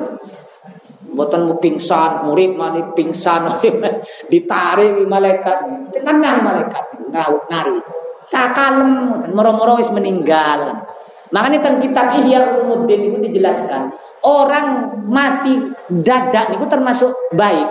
Mboten 1.10 1.50
mu 1.50 1.58
pingsan, 1.58 2.22
murid 2.30 2.54
mani 2.54 2.94
pingsan 2.94 3.50
ditarik 4.30 5.02
malaikat. 5.10 5.58
Tenang 5.90 6.38
malaikat 6.46 6.84
ngau 7.10 7.34
nari. 7.50 7.82
Cakalem 8.30 8.90
moro-moro 9.34 9.82
wis 9.82 9.90
meninggal. 9.90 10.86
Makanya 11.34 11.58
tentang 11.60 11.82
kitab 11.82 12.06
Ihya 12.22 12.56
Ulumuddin 12.56 13.12
itu 13.12 13.18
dijelaskan 13.20 13.92
orang 14.24 14.96
mati 15.06 15.58
dadak 15.90 16.54
itu 16.54 16.64
termasuk 16.70 17.10
baik. 17.34 17.68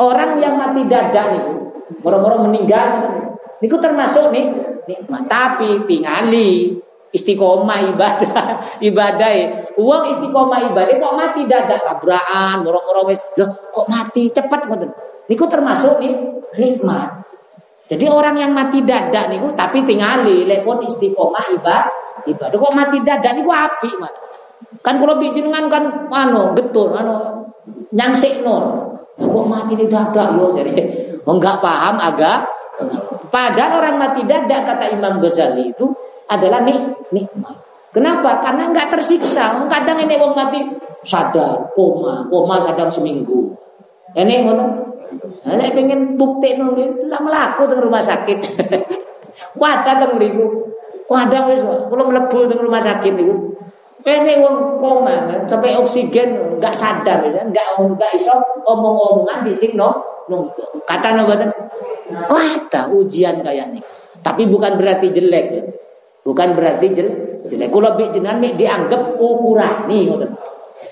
Orang 0.00 0.40
yang 0.40 0.56
mati 0.56 0.88
dadak 0.88 1.36
nih, 1.36 1.44
moro-moro 2.00 2.48
meninggal 2.48 3.12
niku 3.60 3.76
termasuk 3.80 4.32
nih 4.32 4.73
nikmat. 4.88 5.26
Tapi 5.28 5.84
tingali 5.88 6.74
istiqomah 7.14 7.94
ibadah 7.94 8.38
ibadah 8.88 9.30
uang 9.78 10.02
istiqomah 10.16 10.60
ibadah 10.72 10.94
kok 10.98 11.14
mati? 11.14 11.40
Dadak 11.46 11.80
tabrakan 11.82 12.66
wis. 13.08 13.20
Loh 13.38 13.50
kok 13.70 13.86
mati? 13.86 14.32
Cepat 14.32 14.66
ngoten. 14.66 14.90
Niku 15.30 15.44
termasuk 15.48 16.00
nih 16.02 16.12
nikmat. 16.58 17.24
Jadi 17.84 18.08
orang 18.08 18.40
yang 18.40 18.50
mati 18.56 18.80
dadak 18.80 19.28
niku 19.28 19.52
tapi 19.52 19.84
tingali 19.84 20.48
lepon 20.48 20.84
istiqomah 20.84 21.52
ibadah. 21.54 22.02
Ibadah. 22.24 22.56
Kok 22.56 22.74
mati 22.74 22.98
dadak 23.04 23.32
niku 23.36 23.52
api 23.52 23.90
mana 24.00 24.24
kan 24.84 25.00
kalau 25.00 25.16
jenengan 25.16 25.64
kan 25.72 26.12
anu 26.12 26.52
getun 26.52 26.92
anu 26.92 27.46
nyangsikno 27.96 28.56
kok 29.16 29.46
mati 29.48 29.72
di 29.78 29.86
dadak? 29.88 30.36
Yo 30.36 30.52
jadi 30.52 30.72
enggak 31.30 31.62
paham 31.64 31.96
agak 31.96 32.44
padahal 33.30 33.82
orang 33.82 33.96
mati 33.98 34.22
dadak 34.26 34.66
kata 34.66 34.90
Imam 34.94 35.22
Ghazali 35.22 35.70
itu 35.70 35.86
adalah 36.28 36.64
nik 36.64 37.08
nikmat. 37.12 37.56
Kenapa? 37.94 38.42
Karena 38.42 38.66
enggak 38.66 38.90
tersiksa. 38.90 39.70
Kadang 39.70 40.02
ini 40.02 40.18
wong 40.18 40.34
mati 40.34 40.58
sadar 41.06 41.70
koma 41.78 42.26
koma 42.26 42.58
sadar 42.58 42.90
seminggu. 42.90 43.54
Ini 44.18 44.42
ngono. 44.42 44.64
Nek 45.46 45.70
pengen 45.76 46.18
bukti 46.18 46.58
nunggu 46.58 47.06
lah 47.06 47.22
melaku 47.22 47.70
teng 47.70 47.78
rumah 47.78 48.02
sakit. 48.02 48.38
Wadah 49.60 49.94
teng 50.02 50.18
mriku. 50.18 50.74
Wadah 51.06 51.46
wis 51.54 51.62
kula 51.62 52.02
mlebu 52.02 52.50
teng 52.50 52.60
rumah 52.66 52.82
sakit 52.82 53.14
niku. 53.14 53.54
Ini 54.04 54.42
wong 54.42 54.76
koma 54.76 55.32
sampai 55.48 55.78
oksigen 55.78 56.60
nggak 56.60 56.74
sadar 56.76 57.24
nggak 57.24 57.66
nggak 57.78 58.10
iso 58.12 58.36
omong-omongan 58.68 59.48
di 59.48 59.56
sini 59.56 59.80
no, 59.80 59.96
kata 60.84 61.08
no 61.16 61.22
badan, 61.28 61.50
ada 62.28 62.80
ujian 62.92 63.44
kayak 63.44 63.74
ini. 63.74 63.80
Tapi 64.24 64.48
bukan 64.48 64.80
berarti 64.80 65.12
jelek, 65.12 65.46
ya. 65.52 65.62
bukan 66.24 66.56
berarti 66.56 66.86
jelek. 66.92 67.16
jelek. 67.52 67.68
Kalau 67.68 67.92
jenengan 68.00 68.40
dianggap 68.40 69.20
ukuran 69.20 69.84
nih, 69.84 70.08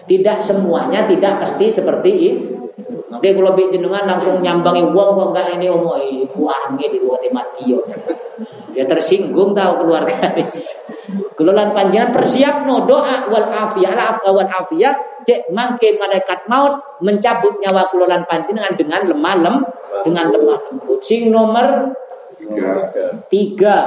tidak 0.05 0.37
semuanya 0.45 1.09
tidak 1.09 1.41
pasti 1.41 1.73
seperti 1.73 2.11
itu. 2.13 2.63
Nanti 3.13 3.29
kalau 3.37 3.53
bi 3.53 3.69
jenengan 3.69 4.09
langsung 4.09 4.41
nyambangi 4.41 4.89
uang 4.89 5.09
kok 5.13 5.27
enggak 5.37 5.47
ini 5.61 5.69
omong 5.69 6.01
iku 6.01 6.49
angin 6.49 6.91
di 6.97 7.29
mati. 7.29 7.77
Ya 8.73 8.89
tersinggung 8.89 9.53
tahu 9.53 9.85
keluarga 9.85 10.33
ini. 10.33 10.49
Kelulan 11.33 11.73
panjangan 11.73 12.13
persiap 12.13 12.69
no 12.69 12.85
doa 12.85 13.29
wal 13.33 13.49
afiyah 13.49 13.93
al 13.97 14.03
afwa 14.17 14.31
wal 14.43 14.51
afiyah 14.51 14.95
cek 15.25 15.49
mangke 15.55 15.97
malaikat 15.97 16.45
maut 16.51 17.01
mencabut 17.01 17.57
nyawa 17.63 17.89
kelulan 17.89 18.23
panjenengan 18.29 18.75
dengan 18.75 19.01
lemah 19.09 19.35
lem 19.39 19.57
dengan 20.05 20.27
lemah 20.29 20.59
lembut. 20.69 21.01
Sing 21.01 21.33
nomor 21.33 21.97
tiga, 22.39 22.69
tiga. 23.29 23.79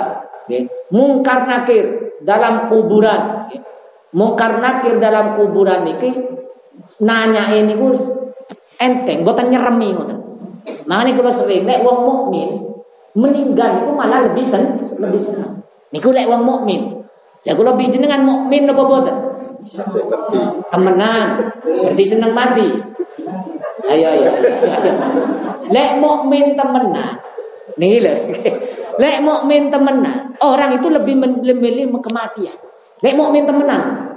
Mungkar 0.93 1.49
nakir 1.49 2.15
dalam 2.21 2.69
kuburan. 2.69 3.49
Mungkar 4.15 4.63
nakir 4.63 5.01
dalam 5.01 5.35
kuburan 5.35 5.83
ini 5.89 6.09
nanya 7.03 7.51
ini 7.51 7.75
gus 7.75 7.99
enteng, 8.79 9.27
boten 9.27 9.51
nyeremi 9.51 9.91
ngoten. 9.91 10.19
Makanya 10.87 11.11
kalau 11.19 11.33
sering 11.33 11.67
lek 11.67 11.83
wong 11.83 11.99
mukmin 12.05 12.49
meninggal 13.15 13.83
itu 13.83 13.91
malah 13.91 14.27
lebih 14.31 14.45
sen 14.47 14.95
lebih 14.95 15.19
senang. 15.19 15.63
Niku 15.91 16.15
lek 16.15 16.29
wong 16.31 16.43
mukmin. 16.47 16.94
Ya 17.45 17.53
kula 17.53 17.77
bi 17.77 17.85
jenengan 17.93 18.25
mukmin 18.25 18.65
apa 18.65 18.81
boten? 18.81 19.17
Temenan, 20.73 21.27
berarti 21.61 22.03
senang 22.03 22.33
mati. 22.33 22.67
Ayo 23.85 24.07
ayo. 24.17 24.29
Lek 25.69 25.91
mukmin 26.01 26.57
temenan. 26.57 27.21
Nih 27.77 28.01
lho. 28.01 28.13
Lek 28.97 29.21
mukmin 29.21 29.69
temenan, 29.69 30.33
orang 30.41 30.73
itu 30.73 30.89
lebih 30.89 31.13
memilih 31.21 31.93
kematian. 32.01 32.57
Lek 33.05 33.13
mukmin 33.13 33.45
temenan, 33.45 34.15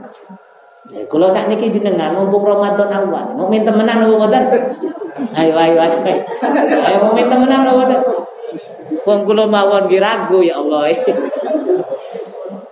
Ya, 0.89 1.05
kalau 1.05 1.29
saat 1.29 1.53
ini 1.53 1.68
jenengan 1.68 2.16
mumpung 2.16 2.49
Ramadan 2.49 2.89
awal, 2.89 3.37
mau 3.37 3.45
minta 3.45 3.68
temenan 3.68 4.09
apa 4.09 4.09
mboten? 4.09 4.45
Ayo 5.37 5.53
ayo 5.53 5.76
ayo. 5.85 5.99
Ayo 6.81 6.97
mau 7.05 7.12
minta 7.12 7.37
temenan 7.37 7.61
apa 7.68 7.72
mboten? 7.76 8.01
Wong 9.05 9.20
kula 9.29 9.45
mawon 9.45 9.85
ragu 9.85 10.41
ya 10.41 10.57
Allah. 10.57 10.89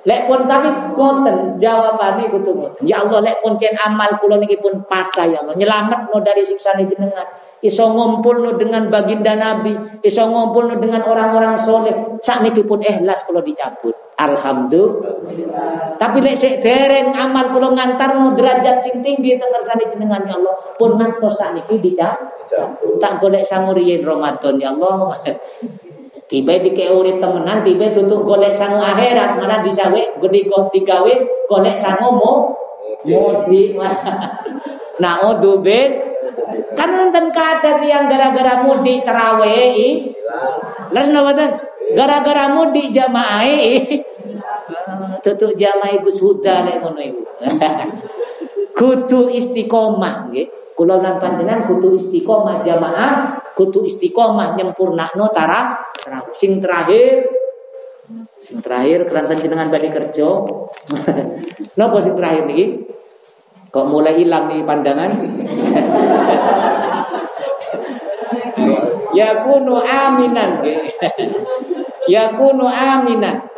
Lek 0.07 0.31
pun 0.31 0.47
tapi 0.47 0.71
konten 0.95 1.59
jawabane 1.59 2.31
kudu 2.31 2.79
Ya 2.87 3.03
Allah 3.03 3.27
lek 3.27 3.43
pun 3.43 3.59
ken 3.59 3.75
amal 3.75 4.15
kula 4.23 4.39
niki 4.39 4.55
pun 4.63 4.79
patah 4.87 5.27
ya 5.27 5.43
Allah. 5.43 5.59
Nyelamet 5.59 6.07
no 6.07 6.23
dari 6.23 6.47
siksa 6.47 6.79
jenengan 6.79 7.27
iso 7.59 7.91
ngumpul 7.91 8.39
no 8.39 8.55
dengan 8.55 8.87
baginda 8.87 9.35
Nabi, 9.35 9.75
iso 10.07 10.31
ngumpul 10.31 10.71
no 10.71 10.75
dengan 10.79 11.03
orang-orang 11.03 11.59
soleh. 11.59 12.23
Itu 12.23 12.63
pun 12.63 12.79
ikhlas 12.87 13.27
kalau 13.27 13.43
dicabut. 13.43 13.99
Alhamdulillah. 14.17 15.99
Tapi 15.99 16.23
lek 16.23 16.39
sik 16.39 16.63
dereng 16.63 17.11
amal 17.11 17.51
kula 17.51 17.75
ngantar 17.75 18.15
no 18.15 18.31
derajat 18.39 18.79
sing 18.79 19.03
tinggi 19.03 19.35
teng 19.35 19.51
ngersane 19.51 19.91
jenengan 19.91 20.23
ya 20.23 20.39
Allah, 20.39 20.55
pun 20.79 20.95
ngantos 20.95 21.35
sak 21.35 21.51
niki 21.59 21.83
dicabut. 21.83 23.03
Tak 23.03 23.19
golek 23.19 23.43
sanguriyin 23.43 24.07
Ramadan 24.07 24.55
ya 24.55 24.71
Allah. 24.71 25.19
Tiba 26.27 26.59
di 26.59 26.75
keuri 26.75 27.23
temenan, 27.23 27.63
tiba 27.63 27.95
tutup 27.95 28.27
golek 28.27 28.51
sangu 28.51 28.83
akhirat, 28.83 29.39
malah 29.39 29.63
disawe 29.63 30.03
gede 30.19 30.41
digawe 30.51 31.13
golek 31.47 31.77
sangu 31.79 32.11
mo 32.19 32.33
mudi. 33.07 33.75
Nah, 34.97 35.21
odo 35.29 35.61
ben 35.61 36.17
Kan 36.77 36.89
nonton 36.93 37.33
kata 37.33 37.81
yang 37.85 38.09
gara-gara 38.09 38.61
mudik 38.65 39.05
terawih. 39.05 40.13
Lalu 40.93 41.09
nonton 41.13 41.51
gara-gara 41.97 42.53
mudik 42.53 42.93
jamaah. 42.93 43.49
Tutup 45.25 45.57
jamaah 45.57 45.97
Gus 46.05 46.21
Huda 46.21 46.69
lek 46.69 46.77
ngono 46.85 47.01
iku. 47.01 47.23
Kudu 48.79 49.33
istiqomah 49.33 50.29
nggih. 50.29 50.49
Kula 50.77 51.01
panjenengan 51.01 51.65
kudu 51.65 51.97
istiqomah 51.97 52.61
jamaah, 52.61 53.41
kudu 53.57 53.89
istiqomah 53.89 54.53
nyempurnakno 54.61 55.33
tara 55.33 55.81
sing 56.37 56.61
terakhir 56.61 57.25
sing 58.45 58.61
terakhir 58.61 59.09
kerantan 59.09 59.41
jenengan 59.41 59.73
badhe 59.73 59.89
kerja. 59.89 60.29
Napa 61.81 61.97
sing 62.05 62.13
terakhir 62.13 62.45
niki? 62.45 62.93
Kok 63.73 63.89
mulai 63.89 64.21
hilang 64.21 64.53
nih 64.53 64.69
pandangan? 64.69 65.11
ya 69.19 69.41
kunu 69.49 69.81
aminan. 69.81 70.61
ya 72.13 72.37
kunu 72.37 72.69
aminan. 72.69 73.49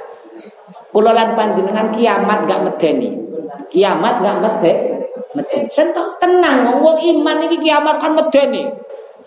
Kulolan 0.95 1.35
panjenengan 1.35 1.91
kiamat 1.91 2.47
gak 2.47 2.63
medeni. 2.63 3.11
Kiamat 3.69 4.23
gak 4.23 4.39
medeni. 4.39 4.88
Medeni. 5.37 5.69
Sentok 5.69 6.17
tenang 6.17 6.81
wong 6.81 6.97
iman 6.97 7.45
iki 7.45 7.61
kiamat 7.61 8.01
kan 8.01 8.17
medeni. 8.17 8.65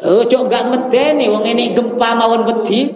Ojo 0.01 0.49
gak 0.49 0.73
medeni 0.73 1.29
wong 1.29 1.45
ini 1.45 1.77
gempa 1.77 2.17
mawon 2.17 2.41
wedi. 2.49 2.89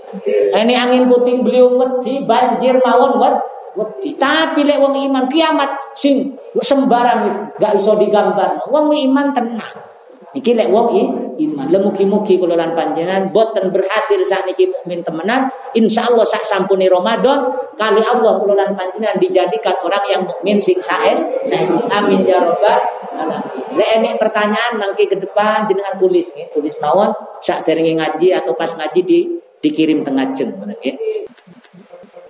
Ini 0.55 0.73
angin 0.73 1.05
puting 1.05 1.45
beliung 1.45 1.77
wedi, 1.77 2.25
banjir 2.25 2.81
mawon 2.81 3.21
wedi. 3.21 4.17
Tapi 4.17 4.65
lek 4.65 4.81
wong 4.81 4.97
iman 4.97 5.29
kiamat 5.29 5.93
sing 5.93 6.33
sembarang 6.57 7.53
gak 7.61 7.77
iso 7.77 7.93
digambar. 7.93 8.65
Wong 8.73 8.89
iman 8.89 9.29
tenang. 9.37 9.94
Iki 10.35 10.51
lek 10.51 10.67
wong 10.67 10.87
iman. 11.39 11.67
Lemugi-mugi 11.71 12.35
kula 12.35 12.59
lan 12.59 12.75
panjenengan 12.75 13.31
boten 13.31 13.71
berhasil 13.71 14.19
sakniki 14.27 14.67
mukmin 14.67 14.99
temenan, 14.99 15.47
insyaallah 15.71 16.27
sak 16.27 16.43
sampuni 16.43 16.91
Ramadan 16.91 17.55
kali 17.79 18.03
Allah 18.03 18.43
kula 18.43 18.55
lan 18.55 18.75
panjenengan 18.75 19.15
dijadikan 19.15 19.79
orang 19.79 20.03
yang 20.11 20.21
mukmin 20.27 20.59
sing 20.59 20.75
saes, 20.83 21.23
saes. 21.47 21.71
Amin 21.87 22.27
ya 22.27 22.43
rabbal 22.43 22.83
alamin. 23.15 23.79
Lek 23.79 23.89
enek 23.95 24.13
pertanyaan 24.19 24.75
mangke 24.75 25.07
ke 25.07 25.15
depan 25.15 25.71
jenengan 25.71 25.95
tulis 25.95 26.27
nggih, 26.35 26.51
tulis 26.51 26.75
mawon 26.83 27.15
sak 27.39 27.63
derenge 27.63 27.95
ngaji 27.95 28.35
atau 28.35 28.51
pas 28.55 28.71
ngaji 28.75 29.01
di 29.07 29.19
dikirim 29.63 30.03
tengah 30.03 30.35
jeng 30.35 30.51
nggih. 30.51 30.95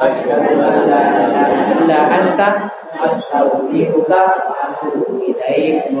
asyhadu 0.00 0.56
la 0.56 0.70
ilaha 0.80 1.76
illa 1.76 1.98
anta 2.08 2.48
astaghfiruka 3.04 4.20
wa 4.48 4.54
atubu 4.72 5.20
ilaik. 5.20 5.92